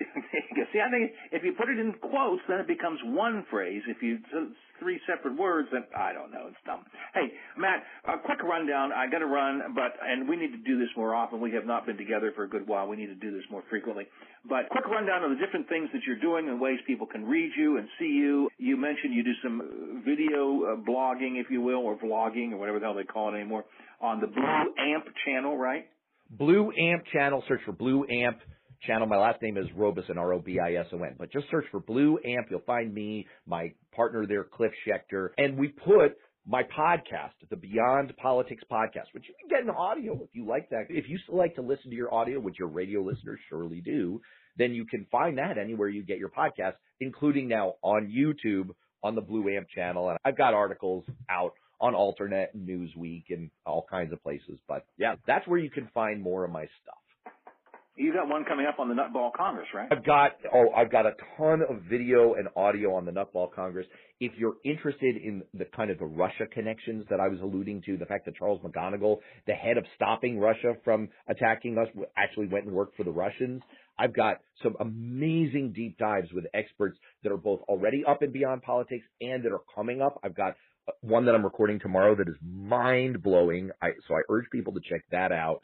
See, 0.72 0.80
I 0.82 0.90
think 0.90 1.12
if 1.30 1.44
you 1.44 1.54
put 1.54 1.68
it 1.68 1.78
in 1.78 1.94
quotes, 2.02 2.42
then 2.48 2.58
it 2.58 2.66
becomes 2.66 2.98
one 3.04 3.46
phrase. 3.50 3.82
If 3.86 4.02
you 4.02 4.18
three 4.80 4.98
separate 5.06 5.38
words, 5.38 5.68
then 5.70 5.84
I 5.96 6.12
don't 6.12 6.32
know. 6.32 6.46
It's 6.48 6.58
dumb. 6.66 6.84
Hey, 7.14 7.30
Matt, 7.56 7.84
a 8.04 8.18
quick 8.18 8.42
rundown. 8.42 8.90
I 8.92 9.06
got 9.08 9.18
to 9.18 9.26
run, 9.26 9.62
but 9.74 9.94
and 10.02 10.28
we 10.28 10.36
need 10.36 10.50
to 10.50 10.58
do 10.58 10.78
this 10.78 10.88
more 10.96 11.14
often. 11.14 11.40
We 11.40 11.52
have 11.52 11.64
not 11.64 11.86
been 11.86 11.96
together 11.96 12.32
for 12.34 12.42
a 12.42 12.48
good 12.48 12.66
while. 12.66 12.88
We 12.88 12.96
need 12.96 13.06
to 13.06 13.14
do 13.14 13.30
this 13.30 13.44
more 13.50 13.62
frequently. 13.70 14.06
But 14.48 14.68
quick 14.70 14.86
rundown 14.86 15.22
of 15.22 15.30
the 15.30 15.44
different 15.44 15.68
things 15.68 15.88
that 15.92 16.02
you're 16.06 16.18
doing 16.18 16.48
and 16.48 16.60
ways 16.60 16.78
people 16.86 17.06
can 17.06 17.24
read 17.24 17.52
you 17.56 17.78
and 17.78 17.86
see 17.98 18.10
you. 18.10 18.50
You 18.58 18.76
mentioned 18.76 19.14
you 19.14 19.22
do 19.22 19.38
some 19.42 20.02
video 20.04 20.74
uh, 20.74 20.76
blogging, 20.76 21.40
if 21.40 21.46
you 21.50 21.60
will, 21.60 21.86
or 21.86 21.96
vlogging, 21.96 22.52
or 22.52 22.56
whatever 22.56 22.80
the 22.80 22.86
hell 22.86 22.94
they 22.94 23.04
call 23.04 23.32
it 23.32 23.38
anymore, 23.38 23.64
on 24.00 24.20
the 24.20 24.26
Blue 24.26 24.74
Amp 24.78 25.04
channel, 25.24 25.56
right? 25.56 25.86
Blue 26.30 26.72
Amp 26.76 27.04
channel. 27.12 27.44
Search 27.46 27.60
for 27.64 27.72
Blue 27.72 28.04
Amp 28.10 28.38
channel. 28.82 29.06
My 29.06 29.16
last 29.16 29.40
name 29.42 29.56
is 29.56 29.66
Robison, 29.76 30.18
R-O-B-I-S-O-N. 30.18 31.16
But 31.18 31.32
just 31.32 31.46
search 31.50 31.66
for 31.70 31.80
Blue 31.80 32.18
Amp. 32.24 32.48
You'll 32.50 32.60
find 32.60 32.92
me, 32.92 33.26
my 33.46 33.72
partner 33.94 34.26
there, 34.26 34.44
Cliff 34.44 34.72
Schecter. 34.86 35.28
And 35.38 35.56
we 35.58 35.68
put 35.68 36.16
my 36.46 36.62
podcast, 36.62 37.32
the 37.48 37.56
Beyond 37.56 38.14
Politics 38.16 38.62
podcast, 38.70 39.12
which 39.12 39.24
you 39.28 39.34
can 39.40 39.48
get 39.48 39.62
in 39.62 39.70
audio 39.70 40.14
if 40.22 40.30
you 40.32 40.46
like 40.46 40.68
that. 40.70 40.86
If 40.90 41.08
you 41.08 41.18
still 41.24 41.38
like 41.38 41.54
to 41.54 41.62
listen 41.62 41.90
to 41.90 41.96
your 41.96 42.12
audio, 42.12 42.38
which 42.38 42.58
your 42.58 42.68
radio 42.68 43.00
listeners 43.00 43.40
surely 43.48 43.80
do, 43.80 44.20
then 44.56 44.72
you 44.72 44.84
can 44.84 45.06
find 45.10 45.38
that 45.38 45.58
anywhere 45.58 45.88
you 45.88 46.02
get 46.04 46.18
your 46.18 46.28
podcast, 46.28 46.74
including 47.00 47.48
now 47.48 47.74
on 47.82 48.12
YouTube 48.14 48.70
on 49.02 49.14
the 49.14 49.20
Blue 49.20 49.48
Amp 49.56 49.68
channel. 49.74 50.10
And 50.10 50.18
I've 50.24 50.36
got 50.36 50.54
articles 50.54 51.04
out 51.30 51.54
on 51.80 51.94
AlterNet, 51.94 52.48
Newsweek 52.56 53.24
and 53.30 53.50
all 53.66 53.86
kinds 53.90 54.12
of 54.12 54.22
places. 54.22 54.58
But 54.68 54.86
yeah, 54.96 55.16
that's 55.26 55.46
where 55.46 55.58
you 55.58 55.70
can 55.70 55.88
find 55.92 56.22
more 56.22 56.44
of 56.44 56.50
my 56.50 56.66
stuff. 56.82 56.96
You 57.96 58.12
got 58.12 58.28
one 58.28 58.44
coming 58.44 58.66
up 58.66 58.80
on 58.80 58.88
the 58.88 58.94
Nutball 58.94 59.32
Congress, 59.32 59.68
right? 59.72 59.86
I've 59.90 60.04
got 60.04 60.32
oh, 60.52 60.66
I've 60.76 60.90
got 60.90 61.06
a 61.06 61.12
ton 61.36 61.62
of 61.62 61.82
video 61.88 62.34
and 62.34 62.48
audio 62.56 62.92
on 62.94 63.04
the 63.04 63.12
Nutball 63.12 63.54
Congress. 63.54 63.86
If 64.18 64.32
you're 64.36 64.56
interested 64.64 65.16
in 65.16 65.44
the 65.54 65.64
kind 65.76 65.92
of 65.92 66.00
the 66.00 66.04
Russia 66.06 66.46
connections 66.52 67.04
that 67.08 67.20
I 67.20 67.28
was 67.28 67.38
alluding 67.40 67.82
to, 67.82 67.96
the 67.96 68.06
fact 68.06 68.24
that 68.24 68.34
Charles 68.34 68.60
McGonigal, 68.62 69.18
the 69.46 69.52
head 69.52 69.78
of 69.78 69.84
stopping 69.94 70.40
Russia 70.40 70.74
from 70.82 71.08
attacking 71.28 71.78
us, 71.78 71.86
actually 72.16 72.48
went 72.48 72.64
and 72.66 72.74
worked 72.74 72.96
for 72.96 73.04
the 73.04 73.12
Russians. 73.12 73.62
I've 73.96 74.14
got 74.14 74.38
some 74.60 74.74
amazing 74.80 75.72
deep 75.72 75.96
dives 75.96 76.32
with 76.32 76.46
experts 76.52 76.98
that 77.22 77.30
are 77.30 77.36
both 77.36 77.60
already 77.68 78.04
up 78.04 78.22
and 78.22 78.32
beyond 78.32 78.62
politics 78.62 79.04
and 79.20 79.44
that 79.44 79.52
are 79.52 79.62
coming 79.72 80.02
up. 80.02 80.18
I've 80.24 80.34
got 80.34 80.54
uh, 80.88 80.92
one 81.00 81.26
that 81.26 81.34
I'm 81.36 81.44
recording 81.44 81.78
tomorrow 81.78 82.16
that 82.16 82.28
is 82.28 82.34
mind 82.42 83.22
blowing. 83.22 83.70
So 84.08 84.16
I 84.16 84.22
urge 84.28 84.46
people 84.50 84.72
to 84.72 84.80
check 84.80 85.02
that 85.12 85.30
out. 85.30 85.62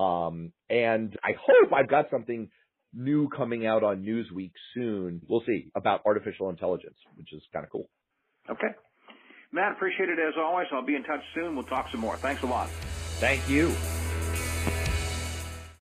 Um, 0.00 0.52
and 0.70 1.16
I 1.22 1.32
hope 1.32 1.72
I've 1.74 1.88
got 1.88 2.06
something 2.10 2.48
new 2.94 3.28
coming 3.28 3.66
out 3.66 3.84
on 3.84 4.02
Newsweek 4.02 4.52
soon. 4.74 5.20
We'll 5.28 5.42
see 5.46 5.70
about 5.74 6.00
artificial 6.06 6.48
intelligence, 6.48 6.96
which 7.16 7.32
is 7.32 7.42
kind 7.52 7.64
of 7.64 7.70
cool. 7.70 7.88
Okay. 8.48 8.68
Matt, 9.52 9.72
appreciate 9.72 10.08
it 10.08 10.18
as 10.18 10.34
always. 10.38 10.68
I'll 10.72 10.86
be 10.86 10.94
in 10.94 11.02
touch 11.04 11.20
soon. 11.34 11.54
We'll 11.54 11.64
talk 11.64 11.86
some 11.90 12.00
more. 12.00 12.16
Thanks 12.16 12.42
a 12.42 12.46
lot. 12.46 12.68
Thank 13.18 13.48
you. 13.48 13.74